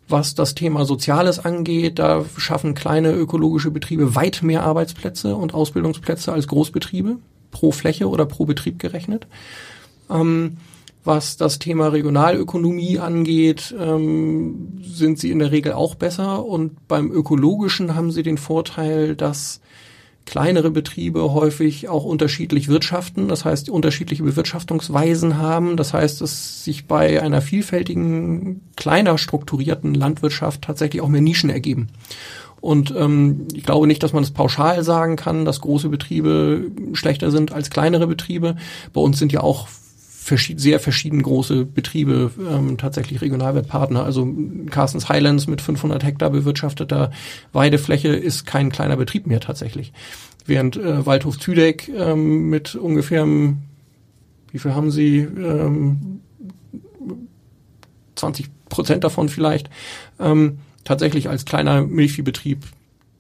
[0.08, 6.32] Was das Thema Soziales angeht, da schaffen kleine ökologische Betriebe weit mehr Arbeitsplätze und Ausbildungsplätze
[6.32, 7.18] als Großbetriebe,
[7.50, 9.26] pro Fläche oder pro Betrieb gerechnet.
[10.08, 10.56] Ähm,
[11.04, 16.46] was das Thema Regionalökonomie angeht, ähm, sind sie in der Regel auch besser.
[16.46, 19.60] Und beim Ökologischen haben sie den Vorteil, dass
[20.26, 25.76] kleinere Betriebe häufig auch unterschiedlich wirtschaften, das heißt unterschiedliche Bewirtschaftungsweisen haben.
[25.76, 31.88] Das heißt, dass sich bei einer vielfältigen, kleiner strukturierten Landwirtschaft tatsächlich auch mehr Nischen ergeben.
[32.60, 37.30] Und ähm, ich glaube nicht, dass man das pauschal sagen kann, dass große Betriebe schlechter
[37.30, 38.56] sind als kleinere Betriebe.
[38.92, 39.68] Bei uns sind ja auch
[40.26, 44.02] verschied sehr verschieden große Betriebe ähm, tatsächlich Regionalwertpartner.
[44.02, 44.28] Also
[44.70, 47.12] Carstens Highlands mit 500 Hektar bewirtschafteter
[47.52, 49.92] Weidefläche ist kein kleiner Betrieb mehr tatsächlich.
[50.44, 56.20] Während äh, Waldhof Züdeck ähm, mit ungefähr, wie viel haben sie, ähm,
[58.16, 59.70] 20 Prozent davon vielleicht,
[60.18, 62.64] ähm, tatsächlich als kleiner Milchviehbetrieb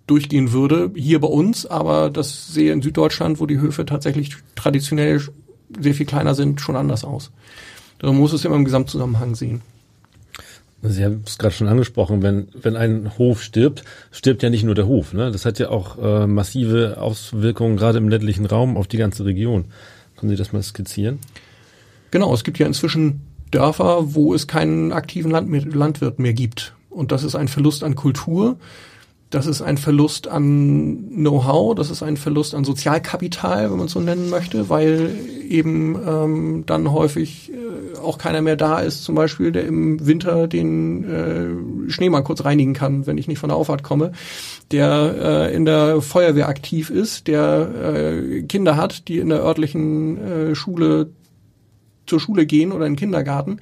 [0.08, 5.20] durchgehen würde, hier bei uns, aber das sehe in Süddeutschland, wo die Höfe tatsächlich traditionell
[5.80, 7.30] sehr viel kleiner sind, schon anders aus.
[7.98, 9.62] Da muss es immer im Gesamtzusammenhang sehen.
[10.82, 14.74] Sie haben es gerade schon angesprochen, wenn, wenn ein Hof stirbt, stirbt ja nicht nur
[14.74, 15.14] der Hof.
[15.14, 15.30] Ne?
[15.32, 19.66] Das hat ja auch äh, massive Auswirkungen gerade im ländlichen Raum auf die ganze Region.
[20.16, 21.18] Können Sie das mal skizzieren?
[22.10, 26.74] Genau, es gibt ja inzwischen Dörfer, wo es keinen aktiven Land Landwirt mehr gibt.
[26.90, 28.56] Und das ist ein Verlust an Kultur.
[29.36, 33.92] Das ist ein Verlust an Know-how, das ist ein Verlust an Sozialkapital, wenn man es
[33.92, 35.10] so nennen möchte, weil
[35.46, 40.48] eben ähm, dann häufig äh, auch keiner mehr da ist, zum Beispiel, der im Winter
[40.48, 44.12] den äh, Schneemann kurz reinigen kann, wenn ich nicht von der Auffahrt komme,
[44.70, 50.16] der äh, in der Feuerwehr aktiv ist, der äh, Kinder hat, die in der örtlichen
[50.16, 51.10] äh, Schule
[52.06, 53.60] zur Schule gehen oder in den Kindergarten.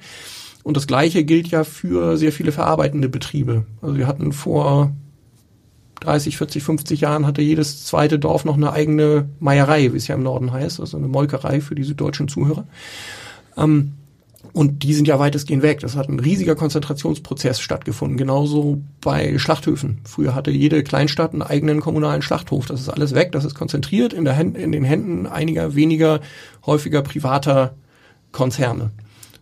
[0.63, 3.65] Und das Gleiche gilt ja für sehr viele verarbeitende Betriebe.
[3.81, 4.93] Also wir hatten vor
[6.05, 10.15] 30, 40, 50 Jahren hatte jedes zweite Dorf noch eine eigene Meierei, wie es ja
[10.15, 12.65] im Norden heißt, also eine Molkerei für die süddeutschen Zuhörer.
[13.57, 13.93] Ähm,
[14.53, 15.81] und die sind ja weitestgehend weg.
[15.81, 18.17] Das hat ein riesiger Konzentrationsprozess stattgefunden.
[18.17, 19.99] Genauso bei Schlachthöfen.
[20.05, 22.65] Früher hatte jede Kleinstadt einen eigenen kommunalen Schlachthof.
[22.65, 23.33] Das ist alles weg.
[23.33, 26.21] Das ist konzentriert in, der Hand, in den Händen einiger weniger
[26.65, 27.75] häufiger privater
[28.31, 28.91] Konzerne.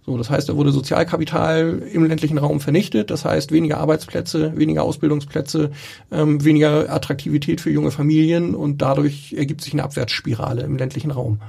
[0.06, 3.10] So, das heißt, da wurde Sozialkapital im ländlichen Raum vernichtet.
[3.10, 5.72] Das heißt, weniger Arbeitsplätze, weniger Ausbildungsplätze,
[6.12, 11.40] ähm, weniger Attraktivität für junge Familien und dadurch ergibt sich eine Abwärtsspirale im ländlichen Raum.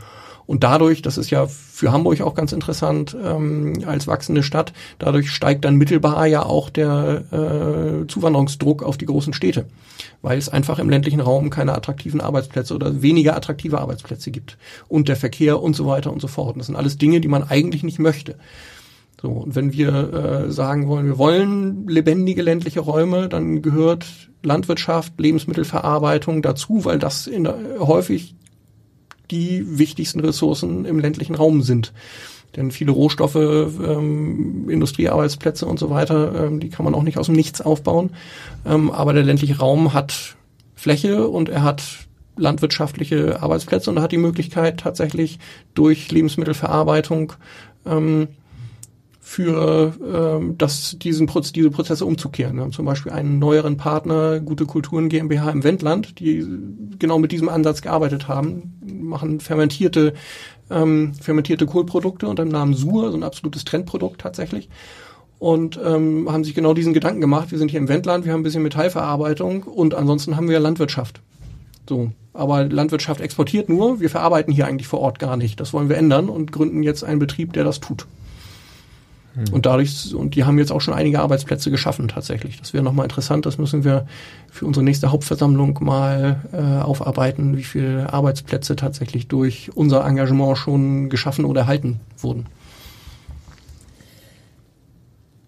[0.47, 5.31] Und dadurch, das ist ja für Hamburg auch ganz interessant ähm, als wachsende Stadt, dadurch
[5.31, 9.67] steigt dann mittelbar ja auch der äh, Zuwanderungsdruck auf die großen Städte,
[10.25, 14.57] weil es einfach im ländlichen Raum keine attraktiven Arbeitsplätze oder weniger attraktive Arbeitsplätze gibt
[14.89, 16.55] und der Verkehr und so weiter und so fort.
[16.55, 18.37] Und das sind alles Dinge, die man eigentlich nicht möchte.
[19.21, 24.07] So, und wenn wir äh, sagen wollen, wir wollen lebendige ländliche Räume, dann gehört
[24.43, 27.47] Landwirtschaft, Lebensmittelverarbeitung dazu, weil das in
[27.79, 28.35] häufig
[29.31, 31.93] die wichtigsten Ressourcen im ländlichen Raum sind.
[32.57, 37.27] Denn viele Rohstoffe, ähm, Industriearbeitsplätze und so weiter, ähm, die kann man auch nicht aus
[37.27, 38.11] dem Nichts aufbauen.
[38.65, 40.37] Ähm, aber der ländliche Raum hat
[40.75, 41.83] Fläche und er hat
[42.37, 45.39] landwirtschaftliche Arbeitsplätze und er hat die Möglichkeit tatsächlich
[45.75, 47.33] durch Lebensmittelverarbeitung
[47.87, 48.29] ähm,
[49.21, 52.57] für ähm, das, diesen Proz diese Prozesse umzukehren.
[52.57, 56.47] Wir haben zum Beispiel einen neueren Partner, Gute Kulturen GmbH im Wendland, die
[56.99, 60.13] genau mit diesem Ansatz gearbeitet haben, machen fermentierte
[60.71, 64.69] ähm, fermentierte Kohlprodukte unter dem Namen Sur, so ein absolutes Trendprodukt tatsächlich.
[65.39, 68.41] Und ähm, haben sich genau diesen Gedanken gemacht, wir sind hier im Wendland, wir haben
[68.41, 71.21] ein bisschen Metallverarbeitung und ansonsten haben wir Landwirtschaft.
[71.89, 75.61] So, aber Landwirtschaft exportiert nur, wir verarbeiten hier eigentlich vor Ort gar nicht.
[75.61, 78.07] Das wollen wir ändern und gründen jetzt einen Betrieb, der das tut.
[79.53, 82.61] Und dadurch, und die haben jetzt auch schon einige Arbeitsplätze geschaffen tatsächlich.
[82.61, 84.07] Das wäre nochmal interessant, das müssen wir
[84.51, 91.09] für unsere nächste Hauptversammlung mal äh, aufarbeiten, wie viele Arbeitsplätze tatsächlich durch unser Engagement schon
[91.11, 92.47] geschaffen oder erhalten wurden.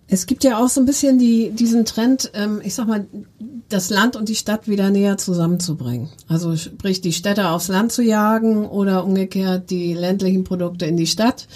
[0.09, 3.07] Es gibt ja auch so ein bisschen die, diesen Trend, ähm, ich sag mal,
[3.69, 6.09] das Land und die Stadt wieder näher zusammenzubringen.
[6.29, 11.09] Also sprich, die Städte aufs Land zu jagen oder umgekehrt die ländlichen Produkte in die
[11.09, 11.49] Stadt.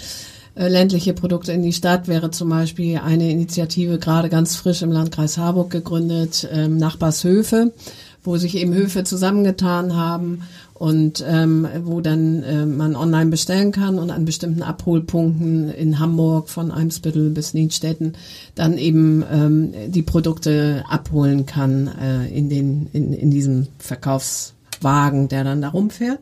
[0.61, 4.91] Äh, ländliche Produkte in die Stadt wäre zum Beispiel eine Initiative gerade ganz frisch im
[4.91, 7.73] Landkreis Harburg gegründet, ähm, Nachbarshöfe,
[8.23, 10.43] wo sich eben Höfe zusammengetan haben
[10.75, 16.47] und ähm, wo dann äh, man online bestellen kann und an bestimmten Abholpunkten in Hamburg
[16.47, 18.13] von Eimsbüttel bis Nienstetten
[18.53, 25.43] dann eben ähm, die Produkte abholen kann äh, in den in, in diesem Verkaufswagen, der
[25.43, 26.19] dann da rumfährt.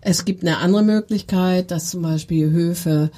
[0.00, 3.10] Es gibt eine andere Möglichkeit, dass zum Beispiel Höfe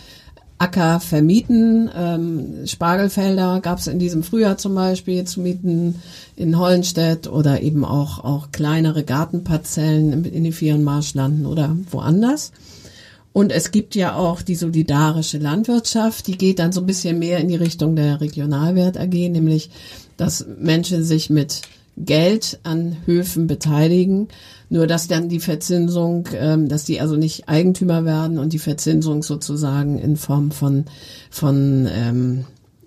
[0.58, 1.90] Acker vermieten.
[1.94, 5.96] Ähm, Spargelfelder gab es in diesem Frühjahr zum Beispiel zu mieten
[6.34, 12.52] in Hollenstedt oder eben auch, auch kleinere Gartenparzellen in den Vierenmarschlanden oder woanders.
[13.32, 17.38] Und es gibt ja auch die solidarische Landwirtschaft, die geht dann so ein bisschen mehr
[17.38, 19.68] in die Richtung der Regionalwert AG, nämlich
[20.16, 21.60] dass Menschen sich mit
[21.98, 24.28] Geld an Höfen beteiligen
[24.68, 29.22] nur dass dann die Verzinsung, ähm, dass die also nicht Eigentümer werden und die Verzinsung
[29.22, 30.84] sozusagen in Form von
[31.30, 32.44] von ähm,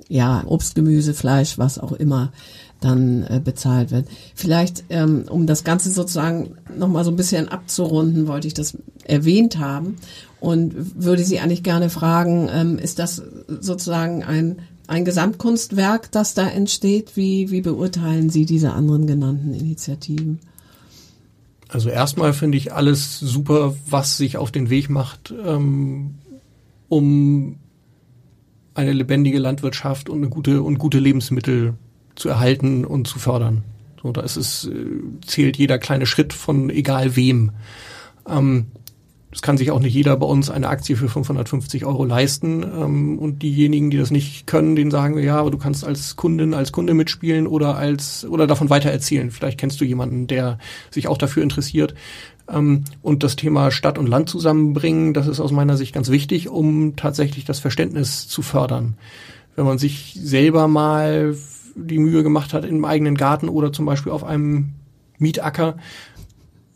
[0.10, 2.32] ja Obst, Gemüse, Fleisch, was auch immer
[2.82, 4.08] dann äh, bezahlt wird.
[4.36, 9.60] Vielleicht, ähm, um das Ganze sozusagen nochmal so ein bisschen abzurunden, wollte ich das erwähnt
[9.60, 9.98] haben.
[10.40, 16.48] und würde Sie eigentlich gerne fragen, ähm, ist das sozusagen ein, ein Gesamtkunstwerk, das da
[16.48, 17.18] entsteht?
[17.18, 20.40] Wie, wie beurteilen Sie diese anderen genannten Initiativen?
[21.70, 26.16] Also erstmal finde ich alles super, was sich auf den Weg macht, ähm,
[26.90, 27.58] um
[28.74, 31.76] eine lebendige Landwirtschaft und eine gute und gute Lebensmittel
[32.16, 33.64] zu erhalten und zu fördern.
[34.02, 34.74] So, da ist es, äh,
[35.26, 37.52] zählt jeder kleine Schritt von egal wem.
[38.28, 38.68] Ähm,
[39.32, 42.64] es kann sich auch nicht jeder bei uns eine Aktie für 550 Euro leisten.
[42.64, 46.16] Ähm, und diejenigen, die das nicht können, denen sagen wir, ja, aber du kannst als
[46.16, 49.30] Kundin, als Kunde mitspielen oder als oder davon weiter erzählen.
[49.30, 50.58] Vielleicht kennst du jemanden, der
[50.90, 51.94] sich auch dafür interessiert.
[52.52, 56.50] Ähm, und das Thema Stadt und Land zusammenbringen, das ist aus meiner Sicht ganz wichtig,
[56.50, 58.96] um tatsächlich das Verständnis zu fördern.
[59.56, 61.36] Wenn man sich selber mal
[61.76, 64.74] die Mühe gemacht hat, im eigenen Garten oder zum Beispiel auf einem
[65.20, 65.78] Mietacker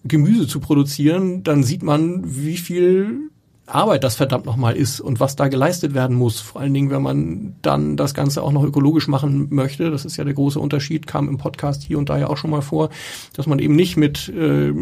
[0.03, 3.29] Gemüse zu produzieren, dann sieht man, wie viel
[3.65, 6.41] Arbeit das verdammt nochmal ist und was da geleistet werden muss.
[6.41, 9.89] Vor allen Dingen, wenn man dann das Ganze auch noch ökologisch machen möchte.
[9.89, 12.51] Das ist ja der große Unterschied, kam im Podcast hier und da ja auch schon
[12.51, 12.89] mal vor,
[13.33, 14.73] dass man eben nicht mit äh,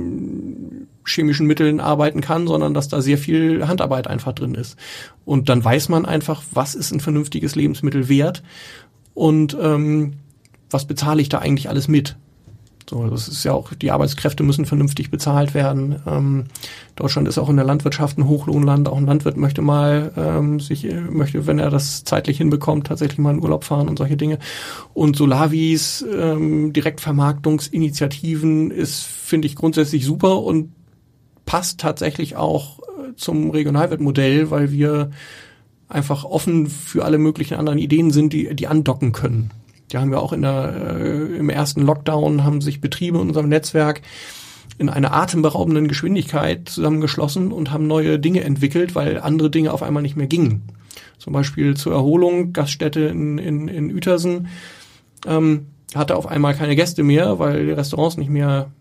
[1.06, 4.78] chemischen Mitteln arbeiten kann, sondern dass da sehr viel Handarbeit einfach drin ist.
[5.26, 8.42] Und dann weiß man einfach, was ist ein vernünftiges Lebensmittel wert
[9.14, 10.14] und ähm,
[10.72, 12.18] was bezahle ich da eigentlich alles mit.
[12.92, 16.02] So, das ist ja auch, die Arbeitskräfte müssen vernünftig bezahlt werden.
[16.06, 16.44] Ähm,
[16.98, 18.90] Deutschland ist auch in der Landwirtschaft ein Hochlohnland.
[18.90, 23.34] Auch ein Landwirt möchte mal ähm, sich, möchte, wenn er das zeitlich hinbekommt, tatsächlich mal
[23.34, 24.40] in Urlaub fahren und solche Dinge.
[24.94, 30.74] Und Solavis, ähm, Direktvermarktungsinitiativen ist, finde ich, grundsätzlich super und
[31.46, 35.12] passt tatsächlich auch äh, zum Regionalwertmodell, weil wir
[35.88, 39.52] einfach offen für alle möglichen anderen Ideen sind, die, die andocken können.
[39.92, 43.50] Die haben wir auch in der, äh, im ersten Lockdown haben sich Betriebe in unserem
[43.50, 44.02] Netzwerk
[44.78, 50.02] in einer atemberaubenden Geschwindigkeit zusammengeschlossen und haben neue Dinge entwickelt, weil andere Dinge auf einmal
[50.02, 50.64] nicht mehr gingen.
[51.18, 54.48] Zum Beispiel zur Erholung, Gaststätte in, in, in Uetersen,
[55.28, 58.72] ähm, hatte auf einmal keine Gäste mehr, weil die Restaurants nicht mehr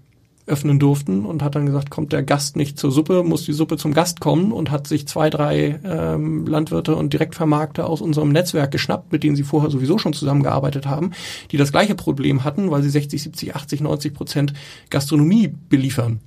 [0.51, 3.77] öffnen durften und hat dann gesagt, kommt der Gast nicht zur Suppe, muss die Suppe
[3.77, 8.71] zum Gast kommen und hat sich zwei, drei ähm, Landwirte und Direktvermarkter aus unserem Netzwerk
[8.71, 11.13] geschnappt, mit denen sie vorher sowieso schon zusammengearbeitet haben,
[11.51, 14.53] die das gleiche Problem hatten, weil sie 60, 70, 80, 90 Prozent
[14.91, 16.21] Gastronomie beliefern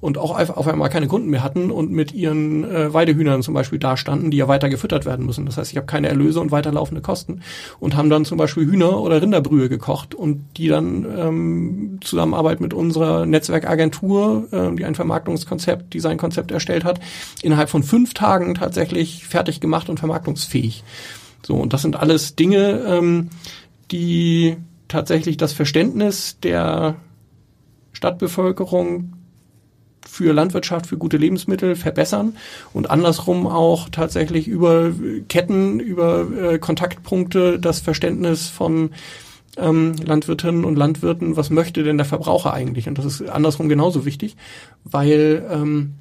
[0.00, 3.78] und auch auf einmal keine Kunden mehr hatten und mit ihren äh, Weidehühnern zum Beispiel
[3.78, 5.46] dastanden, die ja weiter gefüttert werden müssen.
[5.46, 7.40] Das heißt, ich habe keine Erlöse und weiterlaufende Kosten
[7.80, 12.74] und haben dann zum Beispiel Hühner oder Rinderbrühe gekocht und die dann ähm, Zusammenarbeit mit
[12.74, 17.00] unserer Netzwerkagentur, äh, die ein Vermarktungskonzept, Designkonzept erstellt hat,
[17.42, 20.84] innerhalb von fünf Tagen tatsächlich fertig gemacht und vermarktungsfähig.
[21.44, 23.30] So, und das sind alles Dinge, ähm,
[23.90, 24.56] die
[24.88, 26.96] tatsächlich das Verständnis der
[27.92, 29.15] Stadtbevölkerung
[30.08, 32.36] für Landwirtschaft, für gute Lebensmittel verbessern
[32.72, 34.92] und andersrum auch tatsächlich über
[35.28, 38.90] Ketten, über äh, Kontaktpunkte das Verständnis von
[39.56, 42.88] ähm, Landwirtinnen und Landwirten, was möchte denn der Verbraucher eigentlich?
[42.88, 44.36] Und das ist andersrum genauso wichtig,
[44.84, 45.94] weil ähm,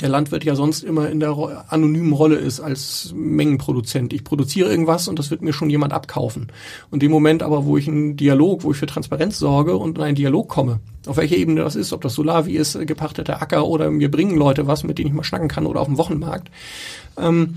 [0.00, 4.12] der Landwirt ja sonst immer in der anonymen Rolle ist als Mengenproduzent.
[4.12, 6.52] Ich produziere irgendwas und das wird mir schon jemand abkaufen.
[6.90, 10.04] Und dem Moment aber, wo ich einen Dialog, wo ich für Transparenz sorge und in
[10.04, 13.90] einen Dialog komme, auf welcher Ebene das ist, ob das Solavi ist, gepachteter Acker oder
[13.90, 16.50] mir bringen Leute was, mit denen ich mal schnacken kann oder auf dem Wochenmarkt,
[17.16, 17.56] ähm,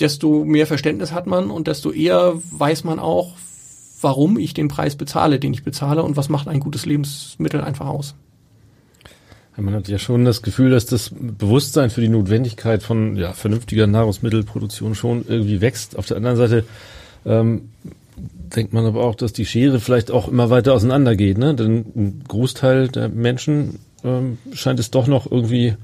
[0.00, 3.34] desto mehr Verständnis hat man und desto eher weiß man auch,
[4.00, 7.86] warum ich den Preis bezahle, den ich bezahle und was macht ein gutes Lebensmittel einfach
[7.86, 8.16] aus.
[9.56, 13.86] Man hat ja schon das Gefühl, dass das Bewusstsein für die Notwendigkeit von ja, vernünftiger
[13.86, 15.98] Nahrungsmittelproduktion schon irgendwie wächst.
[15.98, 16.64] Auf der anderen Seite
[17.26, 17.68] ähm,
[18.16, 21.36] denkt man aber auch, dass die Schere vielleicht auch immer weiter auseinandergeht.
[21.36, 21.54] Ne?
[21.54, 25.74] Denn ein Großteil der Menschen ähm, scheint es doch noch irgendwie,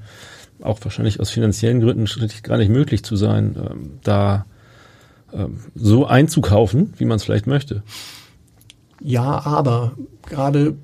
[0.61, 2.05] auch wahrscheinlich aus finanziellen Gründen,
[2.43, 4.45] gar nicht möglich zu sein, ähm, da
[5.31, 7.83] ähm, so einzukaufen, wie man es vielleicht möchte.
[9.01, 9.93] Ja, aber
[10.27, 10.75] gerade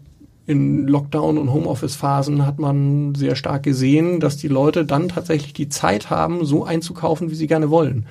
[0.48, 5.70] in Lockdown- und Homeoffice-Phasen hat man sehr stark gesehen, dass die Leute dann tatsächlich die
[5.70, 8.06] Zeit haben, so einzukaufen, wie sie gerne wollen.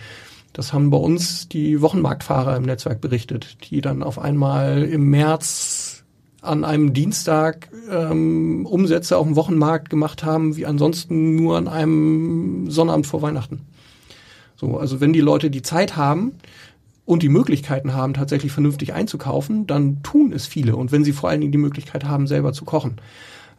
[0.53, 6.05] Das haben bei uns die Wochenmarktfahrer im Netzwerk berichtet, die dann auf einmal im März
[6.43, 12.71] an einem Dienstag ähm, Umsätze auf dem Wochenmarkt gemacht haben, wie ansonsten nur an einem
[12.71, 13.63] Sonnabend vor Weihnachten.
[14.57, 16.33] So, also wenn die Leute die Zeit haben,
[17.07, 20.77] und die Möglichkeiten haben, tatsächlich vernünftig einzukaufen, dann tun es viele.
[20.77, 22.97] Und wenn sie vor allen Dingen die Möglichkeit haben, selber zu kochen,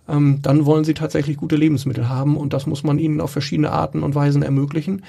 [0.08, 3.72] ähm, dann wollen sie tatsächlich gute Lebensmittel haben und das muss man ihnen auf verschiedene
[3.72, 5.04] Arten und Weisen ermöglichen.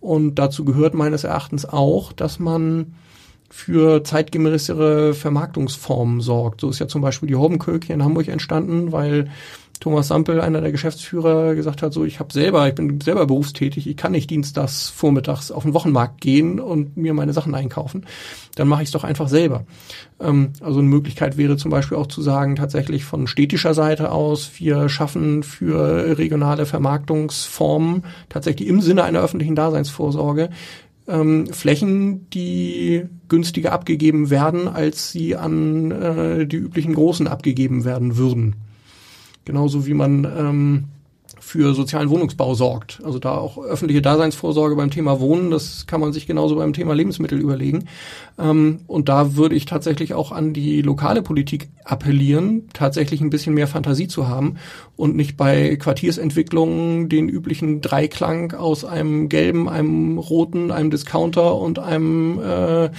[0.00, 2.94] Und dazu gehört meines Erachtens auch, dass man
[3.50, 6.60] für zeitgemäßere Vermarktungsformen sorgt.
[6.60, 9.28] So ist ja zum Beispiel die Hobbenköke in Hamburg entstanden, weil
[9.80, 13.88] Thomas Sampel, einer der Geschäftsführer, gesagt hat, so ich habe selber, ich bin selber berufstätig,
[13.88, 18.04] ich kann nicht dienstags vormittags auf den Wochenmarkt gehen und mir meine Sachen einkaufen,
[18.56, 19.64] dann mache ich es doch einfach selber.
[20.20, 24.50] Ähm, also eine Möglichkeit wäre zum Beispiel auch zu sagen, tatsächlich von städtischer Seite aus,
[24.58, 30.50] wir schaffen für regionale Vermarktungsformen tatsächlich im Sinne einer öffentlichen Daseinsvorsorge
[31.08, 38.18] ähm, Flächen, die günstiger abgegeben werden, als sie an äh, die üblichen Großen abgegeben werden
[38.18, 38.56] würden.
[39.44, 40.84] Genauso wie man ähm,
[41.40, 43.00] für sozialen Wohnungsbau sorgt.
[43.04, 46.94] Also da auch öffentliche Daseinsvorsorge beim Thema Wohnen, das kann man sich genauso beim Thema
[46.94, 47.86] Lebensmittel überlegen.
[48.38, 53.54] Ähm, und da würde ich tatsächlich auch an die lokale Politik appellieren, tatsächlich ein bisschen
[53.54, 54.56] mehr Fantasie zu haben
[54.96, 61.78] und nicht bei Quartiersentwicklungen den üblichen Dreiklang aus einem gelben, einem roten, einem Discounter und
[61.78, 62.90] einem äh,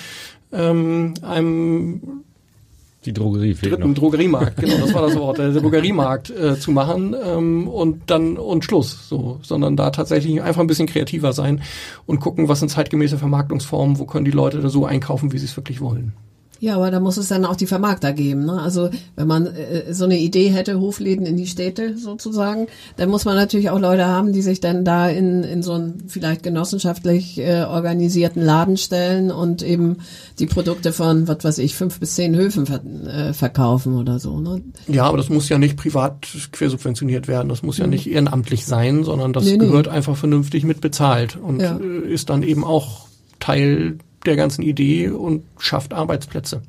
[0.52, 2.24] ähm, einem
[3.06, 3.98] die Drogerie fehlt dritten noch.
[3.98, 8.64] Drogeriemarkt, genau, das war das Wort, der Drogeriemarkt äh, zu machen ähm, und dann und
[8.64, 11.62] Schluss, so, sondern da tatsächlich einfach ein bisschen kreativer sein
[12.06, 15.46] und gucken, was sind zeitgemäße Vermarktungsformen, wo können die Leute da so einkaufen, wie sie
[15.46, 16.14] es wirklich wollen.
[16.62, 18.46] Ja, aber da muss es dann auch die Vermarkter geben.
[18.46, 18.62] Ne?
[18.62, 23.26] Also wenn man äh, so eine Idee hätte, Hofläden in die Städte sozusagen, dann muss
[23.26, 27.40] man natürlich auch Leute haben, die sich dann da in, in so einen vielleicht genossenschaftlich
[27.40, 29.98] äh, organisierten Laden stellen und eben
[30.38, 34.40] die Produkte von, was weiß ich, fünf bis zehn Höfen ver äh, verkaufen oder so.
[34.40, 34.62] Ne?
[34.88, 37.50] Ja, aber das muss ja nicht privat quersubventioniert werden.
[37.50, 37.90] Das muss ja mhm.
[37.94, 39.94] nicht ehrenamtlich sein, sondern das nee, gehört nee.
[39.94, 41.80] einfach vernünftig mit bezahlt und ja.
[41.80, 43.08] Äh, ist dann eben auch
[43.40, 46.62] Teil der ganzen Idee und schafft Arbeitsplätze.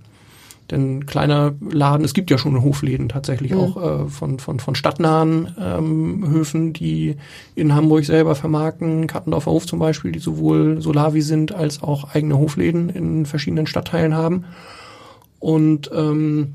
[0.71, 3.59] Denn kleiner Laden, es gibt ja schon Hofläden tatsächlich mhm.
[3.59, 7.17] auch äh, von, von, von stadtnahen ähm, Höfen, die
[7.55, 9.07] in Hamburg selber vermarkten.
[9.07, 14.15] Kattendorfer Hof zum Beispiel, die sowohl Solavi sind als auch eigene Hofläden in verschiedenen Stadtteilen
[14.15, 14.45] haben.
[15.41, 16.55] Und ähm,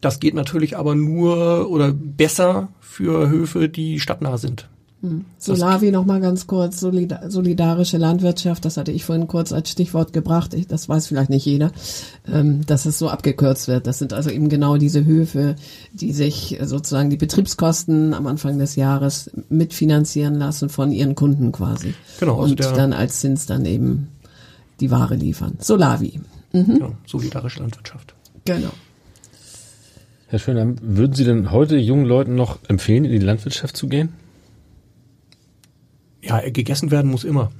[0.00, 4.68] das geht natürlich aber nur oder besser für Höfe, die stadtnah sind.
[5.02, 5.24] Hm.
[5.36, 10.54] Solavi noch mal ganz kurz, solidarische Landwirtschaft, das hatte ich vorhin kurz als Stichwort gebracht,
[10.54, 11.72] ich, das weiß vielleicht nicht jeder,
[12.32, 13.88] ähm, dass es so abgekürzt wird.
[13.88, 15.56] Das sind also eben genau diese Höfe,
[15.92, 21.94] die sich sozusagen die Betriebskosten am Anfang des Jahres mitfinanzieren lassen von ihren Kunden quasi.
[22.20, 22.40] Genau.
[22.40, 24.06] Also und dann als Zins dann eben
[24.78, 25.54] die Ware liefern.
[25.58, 26.20] Solavi.
[26.52, 26.74] Mhm.
[26.74, 28.14] Genau, solidarische Landwirtschaft.
[28.44, 28.70] Genau.
[30.28, 34.10] Herr Schöner, würden Sie denn heute jungen Leuten noch empfehlen, in die Landwirtschaft zu gehen?
[36.22, 37.50] Ja, gegessen werden muss immer.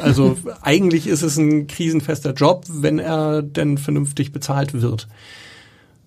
[0.00, 5.06] Also eigentlich ist es ein krisenfester Job, wenn er denn vernünftig bezahlt wird.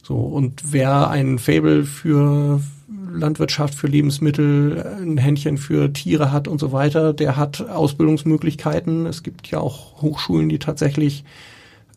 [0.02, 2.62] So, und wer ein Fable für
[3.12, 9.06] Landwirtschaft, für Lebensmittel, ein Händchen für Tiere hat und so weiter, der hat Ausbildungsmöglichkeiten.
[9.06, 11.24] Es gibt ja auch Hochschulen, die tatsächlich,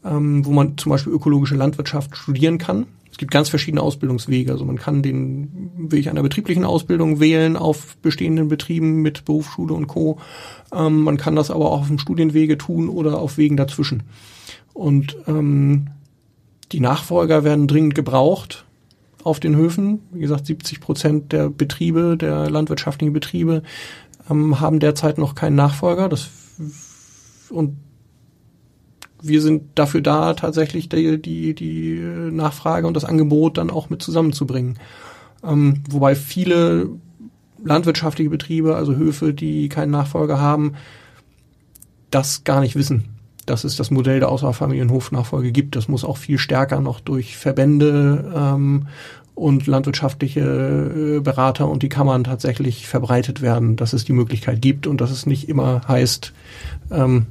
[0.04, 2.86] ähm, wo man zum Beispiel ökologische Landwirtschaft studieren kann.
[3.12, 4.50] Es gibt ganz verschiedene Ausbildungswege.
[4.50, 9.86] Also man kann den Weg einer betrieblichen Ausbildung wählen auf bestehenden Betrieben mit Berufsschule und
[9.86, 10.18] Co.
[10.74, 14.04] Ähm, man kann das aber auch auf dem Studienwege tun oder auf Wegen dazwischen.
[14.72, 15.88] Und ähm,
[16.72, 18.64] die Nachfolger werden dringend gebraucht
[19.22, 20.00] auf den Höfen.
[20.10, 23.62] Wie gesagt, 70 Prozent der Betriebe, der landwirtschaftlichen Betriebe
[24.30, 26.08] ähm, haben derzeit noch keinen Nachfolger.
[26.08, 26.30] Das
[27.50, 27.76] und
[29.22, 31.94] wir sind dafür da, tatsächlich die, die, die
[32.32, 34.78] Nachfrage und das Angebot dann auch mit zusammenzubringen.
[35.44, 36.90] Ähm, wobei viele
[37.64, 40.74] landwirtschaftliche Betriebe, also Höfe, die keinen Nachfolger haben,
[42.10, 43.04] das gar nicht wissen,
[43.46, 45.76] dass es das Modell der Außerfamilienhofnachfolge gibt.
[45.76, 48.88] Das muss auch viel stärker noch durch Verbände ähm,
[49.34, 54.86] und landwirtschaftliche äh, Berater und die Kammern tatsächlich verbreitet werden, dass es die Möglichkeit gibt
[54.86, 56.32] und dass es nicht immer heißt,
[56.90, 57.26] ähm,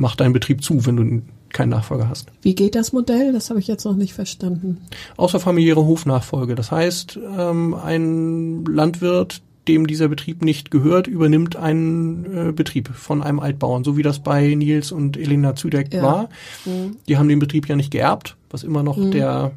[0.00, 1.22] mach deinen Betrieb zu, wenn du
[1.52, 2.28] keinen Nachfolger hast.
[2.42, 3.32] Wie geht das Modell?
[3.32, 4.78] Das habe ich jetzt noch nicht verstanden.
[5.16, 6.54] Außerfamiliäre Hofnachfolge.
[6.54, 13.22] Das heißt, ähm, ein Landwirt, dem dieser Betrieb nicht gehört, übernimmt einen äh, Betrieb von
[13.22, 16.02] einem Altbauern, so wie das bei Nils und Elena Züdeck ja.
[16.02, 16.28] war.
[16.64, 16.96] Mhm.
[17.06, 19.10] Die haben den Betrieb ja nicht geerbt, was immer noch mhm.
[19.10, 19.52] der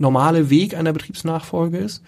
[0.00, 2.02] normale Weg einer Betriebsnachfolge ist.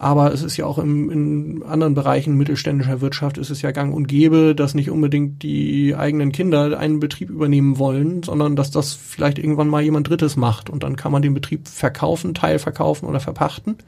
[0.00, 3.92] Aber es ist ja auch im, in anderen Bereichen mittelständischer Wirtschaft ist es ja gang
[3.92, 8.92] und gäbe, dass nicht unbedingt die eigenen Kinder einen Betrieb übernehmen wollen, sondern dass das
[8.92, 10.70] vielleicht irgendwann mal jemand Drittes macht.
[10.70, 13.78] Und dann kann man den Betrieb verkaufen, teilverkaufen oder verpachten.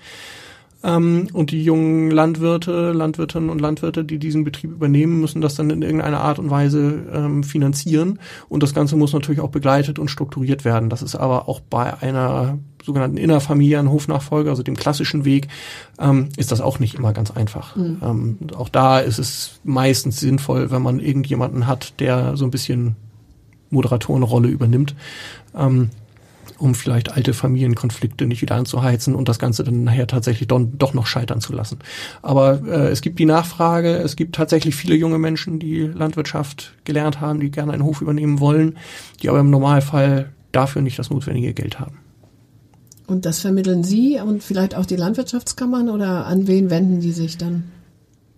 [0.82, 5.70] Ähm, und die jungen Landwirte, Landwirtinnen und Landwirte, die diesen Betrieb übernehmen, müssen das dann
[5.70, 8.18] in irgendeiner Art und Weise ähm, finanzieren.
[8.48, 10.88] Und das Ganze muss natürlich auch begleitet und strukturiert werden.
[10.90, 12.59] Das ist aber auch bei einer
[12.91, 15.47] sogenannten innerfamiliären Hofnachfolge, also dem klassischen Weg,
[16.01, 17.76] ähm, ist das auch nicht immer ganz einfach.
[17.76, 17.99] Mhm.
[18.03, 22.97] Ähm, auch da ist es meistens sinnvoll, wenn man irgendjemanden hat, der so ein bisschen
[23.70, 24.97] Moderatorenrolle übernimmt.
[25.57, 25.91] Ähm,
[26.59, 30.93] um vielleicht alte Familienkonflikte nicht wieder anzuheizen und das Ganze dann nachher tatsächlich don, doch
[30.93, 31.78] noch scheitern zu lassen.
[32.20, 37.18] Aber äh, es gibt die Nachfrage, es gibt tatsächlich viele junge Menschen, die Landwirtschaft gelernt
[37.18, 38.76] haben, die gerne einen Hof übernehmen wollen,
[39.22, 41.97] die aber im Normalfall dafür nicht das notwendige Geld haben.
[43.11, 47.37] Und das vermitteln Sie und vielleicht auch die Landwirtschaftskammern oder an wen wenden die sich
[47.37, 47.65] dann?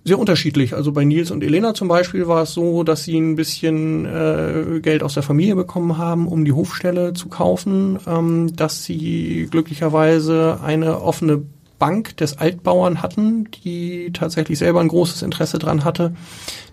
[0.05, 0.75] sehr unterschiedlich.
[0.75, 4.81] Also bei Nils und Elena zum Beispiel war es so, dass sie ein bisschen äh,
[4.81, 10.59] Geld aus der Familie bekommen haben, um die Hofstelle zu kaufen, ähm, dass sie glücklicherweise
[10.61, 11.43] eine offene
[11.79, 16.15] Bank des Altbauern hatten, die tatsächlich selber ein großes Interesse dran hatte,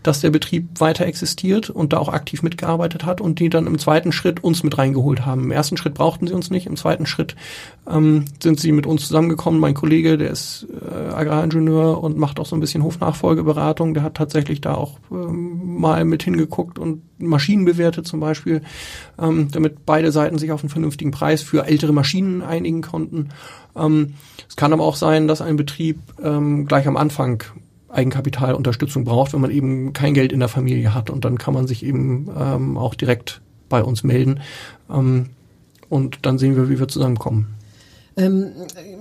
[0.03, 3.77] dass der Betrieb weiter existiert und da auch aktiv mitgearbeitet hat und die dann im
[3.79, 5.43] zweiten Schritt uns mit reingeholt haben.
[5.43, 7.35] Im ersten Schritt brauchten sie uns nicht, im zweiten Schritt
[7.87, 9.59] ähm, sind sie mit uns zusammengekommen.
[9.59, 14.15] Mein Kollege, der ist äh, Agraringenieur und macht auch so ein bisschen Hofnachfolgeberatung, der hat
[14.15, 18.61] tatsächlich da auch ähm, mal mit hingeguckt und Maschinen bewertet zum Beispiel,
[19.19, 23.29] ähm, damit beide Seiten sich auf einen vernünftigen Preis für ältere Maschinen einigen konnten.
[23.75, 24.13] Ähm,
[24.47, 27.43] es kann aber auch sein, dass ein Betrieb ähm, gleich am Anfang
[27.89, 31.09] Eigenkapitalunterstützung braucht, wenn man eben kein Geld in der Familie hat.
[31.09, 34.39] Und dann kann man sich eben ähm, auch direkt bei uns melden.
[34.89, 35.27] Ähm,
[35.89, 37.47] und dann sehen wir, wie wir zusammenkommen.
[38.15, 38.51] Ähm,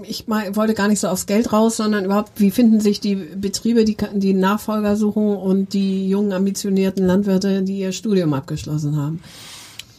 [0.03, 3.17] ich mal, wollte gar nicht so aufs Geld raus, sondern überhaupt, wie finden sich die
[3.17, 9.21] Betriebe, die, die Nachfolger suchen und die jungen, ambitionierten Landwirte, die ihr Studium abgeschlossen haben?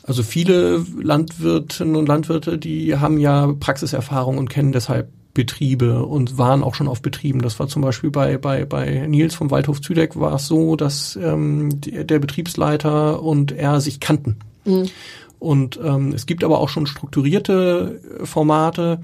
[0.04, 6.64] Also viele Landwirtinnen und Landwirte, die haben ja Praxiserfahrung und kennen deshalb Betriebe und waren
[6.64, 7.42] auch schon auf Betrieben.
[7.42, 11.16] Das war zum Beispiel bei, bei, bei Nils vom Waldhof Züdeck war es so, dass
[11.16, 14.38] ähm, die, der Betriebsleiter und er sich kannten.
[14.66, 14.90] Mhm.
[15.38, 19.02] Und ähm, es gibt aber auch schon strukturierte Formate,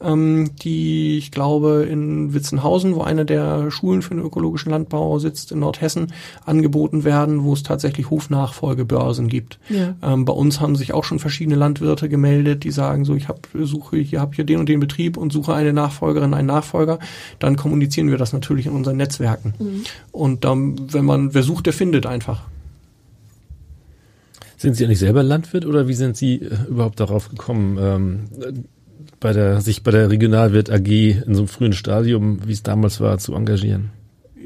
[0.00, 5.52] ähm, die ich glaube in Witzenhausen, wo eine der Schulen für den ökologischen Landbau sitzt
[5.52, 6.12] in Nordhessen,
[6.44, 9.58] angeboten werden, wo es tatsächlich Hofnachfolgebörsen gibt.
[9.68, 9.94] Ja.
[10.02, 13.48] Ähm, bei uns haben sich auch schon verschiedene Landwirte gemeldet, die sagen so, ich hab,
[13.54, 16.98] suche hier habe hier den und den Betrieb und suche eine Nachfolgerin, einen Nachfolger.
[17.38, 19.54] Dann kommunizieren wir das natürlich in unseren Netzwerken.
[19.58, 19.82] Mhm.
[20.12, 22.42] Und dann, wenn man, wer sucht, der findet einfach.
[24.56, 27.78] Sind Sie eigentlich selber Landwirt oder wie sind Sie äh, überhaupt darauf gekommen?
[27.80, 28.64] Ähm,
[29.20, 33.00] bei der, sich bei der Regionalwirt AG in so einem frühen Stadium, wie es damals
[33.00, 33.90] war, zu engagieren?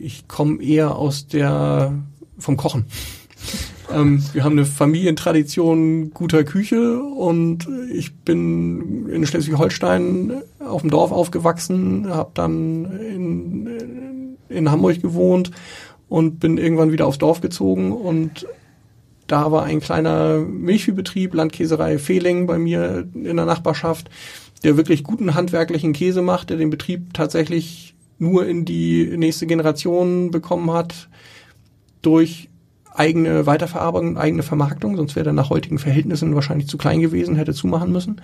[0.03, 1.95] Ich komme eher aus der,
[2.39, 2.87] vom Kochen.
[3.95, 11.13] ähm, wir haben eine Familientradition guter Küche und ich bin in Schleswig-Holstein auf dem Dorf
[11.13, 15.53] aufgewachsen, habe dann in, in Hamburg gewohnt
[16.09, 18.47] und bin irgendwann wieder aufs Dorf gezogen und
[19.27, 24.11] da war ein kleiner Milchviehbetrieb, Landkäserei Fehling bei mir in der Nachbarschaft
[24.65, 30.31] der wirklich guten handwerklichen Käse macht, der den Betrieb tatsächlich nur in die nächste Generation
[30.31, 31.09] bekommen hat
[32.03, 32.49] durch
[32.95, 37.53] eigene Weiterverarbeitung, eigene Vermarktung, sonst wäre er nach heutigen Verhältnissen wahrscheinlich zu klein gewesen, hätte
[37.53, 38.21] zumachen müssen.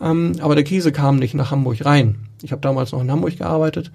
[0.00, 2.16] Ähm, aber der Käse kam nicht nach Hamburg rein.
[2.42, 3.92] Ich habe damals noch in Hamburg gearbeitet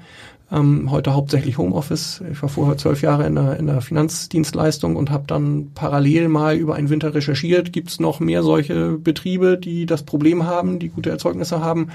[0.51, 2.23] ähm, heute hauptsächlich Homeoffice.
[2.31, 6.55] Ich war vorher zwölf Jahre in der, in der Finanzdienstleistung und habe dann parallel mal
[6.55, 7.73] über einen Winter recherchiert.
[7.73, 11.89] Gibt es noch mehr solche Betriebe, die das Problem haben, die gute Erzeugnisse haben,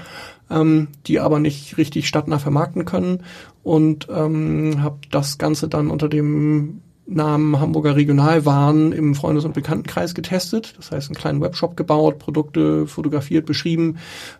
[0.49, 3.23] ähm, die aber nicht richtig stadtnah vermarkten können
[3.63, 10.13] und ähm, habe das Ganze dann unter dem Namen Hamburger Regionalwaren im Freundes- und Bekanntenkreis
[10.13, 10.75] getestet.
[10.77, 13.97] Das heißt, einen kleinen Webshop gebaut, Produkte fotografiert, beschrieben.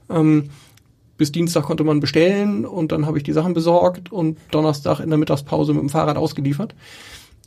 [0.10, 0.50] Ähm,
[1.22, 5.10] bis Dienstag konnte man bestellen und dann habe ich die Sachen besorgt und Donnerstag in
[5.10, 6.74] der Mittagspause mit dem Fahrrad ausgeliefert.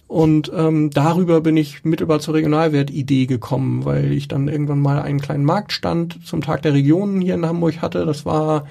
[0.06, 5.20] Und ähm, darüber bin ich mittelbar zur Regionalwertidee gekommen, weil ich dann irgendwann mal einen
[5.20, 8.06] kleinen Marktstand zum Tag der Regionen hier in Hamburg hatte.
[8.06, 8.68] Das war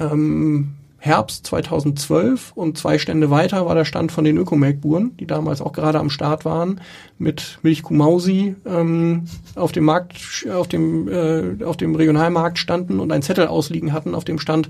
[0.00, 5.60] ähm, Herbst 2012 und zwei Stände weiter war der Stand von den Ökomelkburen, die damals
[5.60, 6.80] auch gerade am Start waren,
[7.18, 9.24] mit Milchkuh Mausi ähm,
[9.54, 14.14] auf dem Markt, auf dem, äh, auf dem Regionalmarkt standen und einen Zettel ausliegen hatten
[14.14, 14.68] auf dem Stand.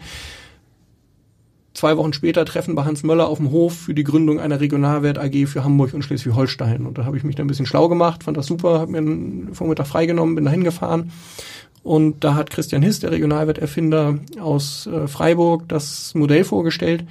[1.74, 5.18] Zwei Wochen später treffen bei Hans Möller auf dem Hof für die Gründung einer Regionalwert
[5.18, 6.86] AG für Hamburg und Schleswig-Holstein.
[6.86, 8.98] Und da habe ich mich dann ein bisschen schlau gemacht, fand das super, habe mir
[8.98, 11.12] einen Vormittag freigenommen, bin da hingefahren
[11.86, 17.04] und da hat Christian Hiss, der Regionalwerterfinder aus äh, Freiburg, das Modell vorgestellt.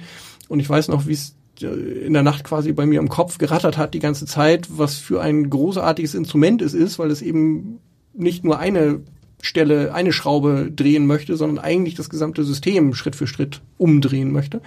[0.48, 3.38] Und ich weiß noch, wie es äh, in der Nacht quasi bei mir im Kopf
[3.38, 7.78] gerattert hat die ganze Zeit, was für ein großartiges Instrument es ist, weil es eben
[8.12, 9.00] nicht nur eine
[9.40, 14.60] Stelle, eine Schraube drehen möchte, sondern eigentlich das gesamte System Schritt für Schritt umdrehen möchte.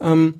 [0.00, 0.34] Ähm,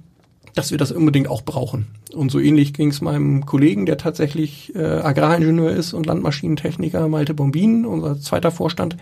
[0.54, 1.86] dass wir das unbedingt auch brauchen.
[2.14, 7.34] Und so ähnlich ging es meinem Kollegen, der tatsächlich äh, Agraringenieur ist und Landmaschinentechniker, Malte
[7.34, 8.96] Bombin, unser zweiter Vorstand.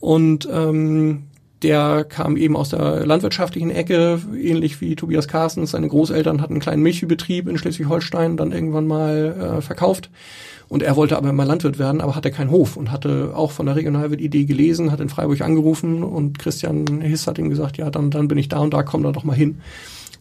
[0.00, 1.24] Und ähm,
[1.62, 5.70] der kam eben aus der landwirtschaftlichen Ecke, ähnlich wie Tobias Carstens.
[5.72, 10.10] Seine Großeltern hatten einen kleinen Milchviehbetrieb in Schleswig-Holstein, dann irgendwann mal äh, verkauft.
[10.68, 13.66] Und er wollte aber immer Landwirt werden, aber hatte keinen Hof und hatte auch von
[13.66, 18.10] der Regionalwirt-Idee gelesen, hat in Freiburg angerufen und Christian Hiss hat ihm gesagt, ja, dann,
[18.10, 19.60] dann bin ich da und da, komm da doch mal hin.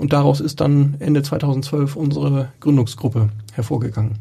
[0.02, 4.14] Und daraus ist dann Ende 2012 unsere Gründungsgruppe hervorgegangen.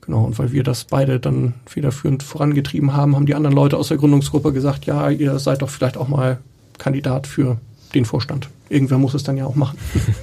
[0.00, 3.88] Genau, und weil wir das beide dann federführend vorangetrieben haben, haben die anderen Leute aus
[3.88, 6.38] der Gründungsgruppe gesagt, ja, ihr seid doch vielleicht auch mal
[6.78, 7.58] Kandidat für
[7.92, 8.48] den Vorstand.
[8.70, 9.76] Irgendwer muss es dann ja auch machen.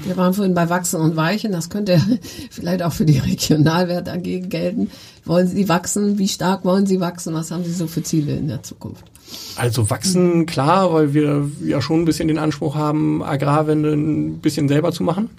[0.00, 2.00] Wir waren vorhin bei Wachsen und Weichen, das könnte
[2.50, 4.90] vielleicht auch für die Regionalwert AG gelten.
[5.24, 6.18] Wollen Sie wachsen?
[6.18, 7.34] Wie stark wollen Sie wachsen?
[7.34, 9.04] Was haben Sie so für Ziele in der Zukunft?
[9.56, 14.68] Also wachsen, klar, weil wir ja schon ein bisschen den Anspruch haben, Agrarwende ein bisschen
[14.68, 15.30] selber zu machen.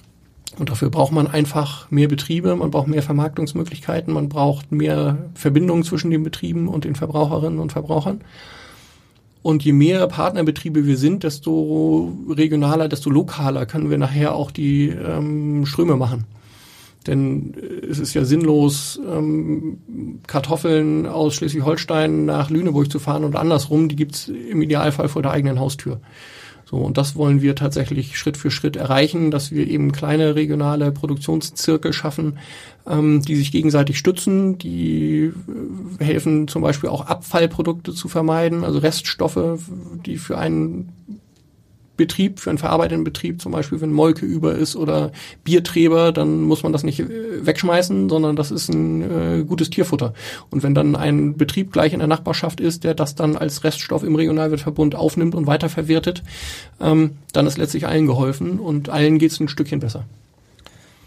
[0.58, 5.84] Und dafür braucht man einfach mehr Betriebe, man braucht mehr Vermarktungsmöglichkeiten, man braucht mehr Verbindungen
[5.84, 8.22] zwischen den Betrieben und den Verbraucherinnen und Verbrauchern.
[9.42, 14.90] Und je mehr Partnerbetriebe wir sind, desto regionaler, desto lokaler können wir nachher auch die
[14.90, 16.26] ähm, Ströme machen.
[17.08, 19.78] Denn äh, es ist ja sinnlos, ähm,
[20.28, 25.32] Kartoffeln aus Schleswig-Holstein nach Lüneburg zu fahren und andersrum, die gibt's im Idealfall vor der
[25.32, 26.02] eigenen Haustür.
[26.70, 30.92] So, und das wollen wir tatsächlich Schritt für Schritt erreichen, dass wir eben kleine regionale
[30.92, 32.38] Produktionszirkel schaffen,
[32.86, 35.32] ähm, die sich gegenseitig stützen, die
[36.00, 39.60] äh, helfen zum Beispiel auch Abfallprodukte zu vermeiden, also Reststoffe,
[40.06, 40.90] die für einen
[42.00, 45.12] Betrieb, für einen verarbeitenden Betrieb, zum Beispiel wenn Molke über ist oder
[45.44, 50.14] Bierträber, dann muss man das nicht äh, wegschmeißen, sondern das ist ein äh, gutes Tierfutter.
[50.50, 54.04] Und wenn dann ein Betrieb gleich in der Nachbarschaft ist, der das dann als Reststoff
[54.04, 56.24] im Regionalwirtverbund aufnimmt und weiterverwertet,
[56.80, 60.06] ähm, dann ist letztlich allen geholfen und allen geht es ein Stückchen besser.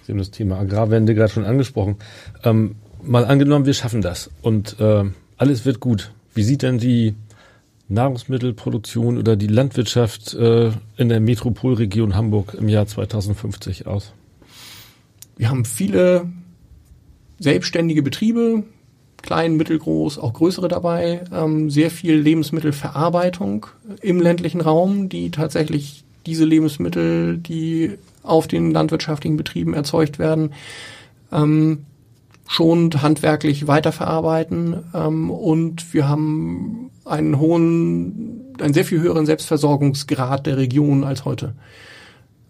[0.05, 1.97] Sie haben das Thema Agrarwende gerade schon angesprochen.
[2.45, 5.05] Ähm, mal angenommen, wir schaffen das und äh,
[5.39, 6.13] alles wird gut.
[6.35, 7.15] Wie sieht denn die
[7.93, 14.13] Nahrungsmittelproduktion oder die Landwirtschaft äh, in der Metropolregion Hamburg im Jahr 2050 aus?
[15.37, 16.29] Wir haben viele
[17.39, 18.65] selbstständige Betriebe,
[19.23, 23.67] klein, mittelgroß, auch größere dabei, ähm, sehr viel Lebensmittelverarbeitung
[24.01, 30.53] im ländlichen Raum, die tatsächlich diese Lebensmittel, die auf den landwirtschaftlichen Betrieben erzeugt werden,
[31.33, 31.85] ähm,
[32.53, 40.59] schonend handwerklich weiterverarbeiten ähm, und wir haben einen hohen, einen sehr viel höheren Selbstversorgungsgrad der
[40.59, 41.55] Region als heute.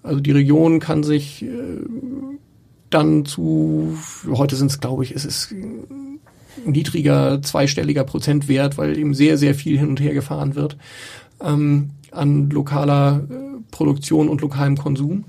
[0.03, 1.49] Also die Region kann sich äh,
[2.91, 3.97] dann zu,
[4.29, 5.55] heute sind es glaube ich, es ist
[6.67, 10.77] niedriger zweistelliger Prozentwert, weil eben sehr, sehr viel hin und her gefahren wird
[11.41, 13.35] ähm, an lokaler äh,
[13.71, 15.27] Produktion und lokalem Konsum.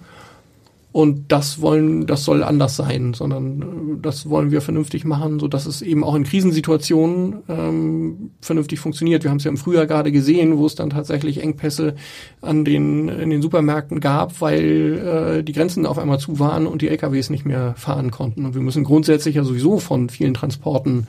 [0.93, 3.65] Und das wollen, das soll anders sein, sondern äh,
[4.03, 9.23] das wollen wir vernünftig machen, so dass es eben auch in Krisensituationen ähm, vernünftig funktioniert.
[9.23, 11.95] Wir haben es ja im Frühjahr gerade gesehen, wo es dann tatsächlich Engpässe
[12.41, 16.83] an den in den Supermärkten gab, weil äh, die Grenzen auf einmal zu waren und
[16.83, 18.45] die LKWs nicht mehr fahren konnten.
[18.45, 21.07] Und wir müssen grundsätzlich ja sowieso von vielen Transporten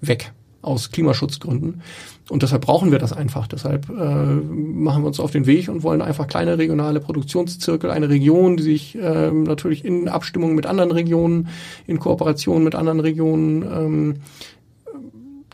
[0.00, 0.32] weg
[0.64, 1.82] aus Klimaschutzgründen.
[2.30, 3.46] Und deshalb brauchen wir das einfach.
[3.46, 8.08] Deshalb äh, machen wir uns auf den Weg und wollen einfach kleine regionale Produktionszirkel, eine
[8.08, 11.48] Region, die sich äh, natürlich in Abstimmung mit anderen Regionen,
[11.86, 14.14] in Kooperation mit anderen Regionen ähm,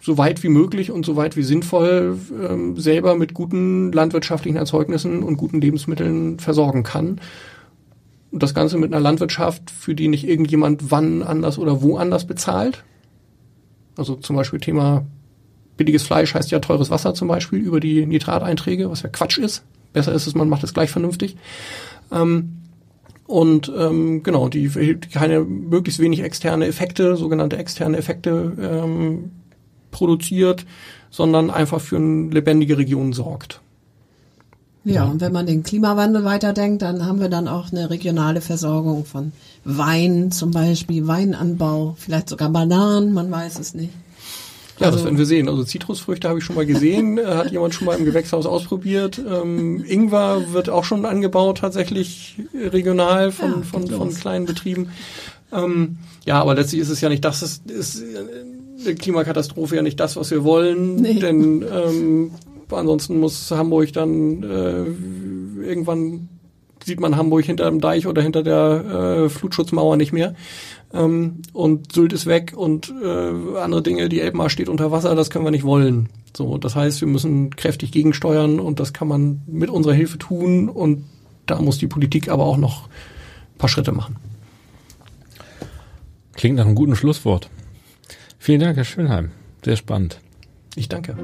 [0.03, 5.23] so weit wie möglich und so weit wie sinnvoll ähm, selber mit guten landwirtschaftlichen Erzeugnissen
[5.23, 7.21] und guten Lebensmitteln versorgen kann.
[8.31, 12.27] Und das Ganze mit einer Landwirtschaft, für die nicht irgendjemand wann anders oder wo anders
[12.27, 12.85] bezahlt.
[13.97, 15.05] Also zum Beispiel Thema
[15.77, 19.65] billiges Fleisch heißt ja teures Wasser zum Beispiel über die Nitrateinträge, was ja Quatsch ist.
[19.93, 21.37] Besser ist es, man macht es gleich vernünftig.
[22.13, 22.57] Ähm,
[23.27, 24.69] und ähm, genau, die,
[25.13, 29.31] keine möglichst wenig externe Effekte, sogenannte externe Effekte ähm,
[29.91, 30.67] produziert,
[31.11, 33.61] sondern einfach für eine lebendige Region sorgt.
[34.85, 39.05] Ja, und wenn man den Klimawandel weiterdenkt, dann haben wir dann auch eine regionale Versorgung
[39.05, 39.33] von
[39.65, 43.91] Wein zum Beispiel, Weinanbau, vielleicht sogar Bananen, man weiß es nicht.
[44.79, 45.49] Ja, also, das werden wir sehen.
[45.49, 49.21] Also Zitrusfrüchte habe ich schon mal gesehen, äh, hat jemand schon mal im Gewächshaus ausprobiert.
[49.29, 54.89] Ähm, Ingwer wird auch schon angebaut, tatsächlich regional von, ja, von, von kleinen Betrieben.
[55.53, 58.03] Ähm, ja, aber letztlich ist es ja nicht das, ist, ist
[58.85, 60.97] eine Klimakatastrophe ja nicht das, was wir wollen.
[60.97, 61.19] Nee.
[61.19, 62.31] Denn ähm,
[62.73, 66.29] ansonsten muss Hamburg dann äh, irgendwann
[66.85, 70.35] sieht man Hamburg hinter dem Deich oder hinter der äh, Flutschutzmauer nicht mehr.
[70.93, 75.31] Ähm, und Sylt ist weg und äh, andere Dinge, die Elbmar steht unter Wasser, das
[75.31, 76.09] können wir nicht wollen.
[76.37, 80.69] So, das heißt, wir müssen kräftig gegensteuern und das kann man mit unserer Hilfe tun
[80.69, 81.05] und
[81.47, 84.17] da muss die Politik aber auch noch ein paar Schritte machen.
[86.35, 87.51] Klingt nach einem guten Schlusswort.
[88.39, 89.33] Vielen Dank, Herr Schönheim.
[89.65, 90.21] Sehr spannend.
[90.77, 91.17] Ich danke.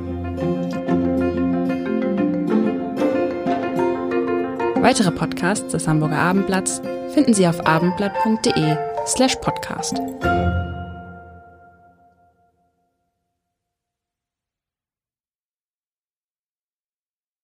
[4.87, 6.81] Weitere Podcasts des Hamburger Abendblatts
[7.13, 10.01] finden Sie auf abendblatt.de slash podcast.